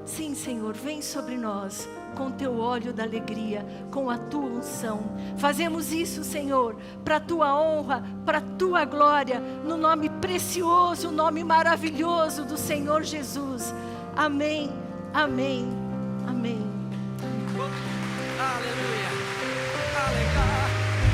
Sim, 0.07 0.35
Senhor, 0.37 0.73
vem 0.73 1.03
sobre 1.03 1.37
nós 1.37 1.89
com 2.17 2.31
teu 2.31 2.59
óleo 2.59 2.93
da 2.93 3.03
alegria, 3.03 3.67
com 3.91 4.09
a 4.09 4.17
tua 4.17 4.47
unção. 4.47 5.01
Fazemos 5.37 5.93
isso, 5.93 6.25
Senhor, 6.25 6.77
para 7.05 7.17
a 7.17 7.21
tua 7.21 7.61
honra, 7.61 8.03
para 8.25 8.39
a 8.39 8.41
tua 8.41 8.85
glória, 8.85 9.41
no 9.41 9.77
nome 9.77 10.09
precioso, 10.09 11.11
nome 11.11 11.45
maravilhoso 11.45 12.45
do 12.45 12.57
Senhor 12.57 13.03
Jesus. 13.03 13.75
Amém, 14.17 14.73
amém, 15.13 15.69
amém. 16.27 16.65
Aleluia. 18.39 19.16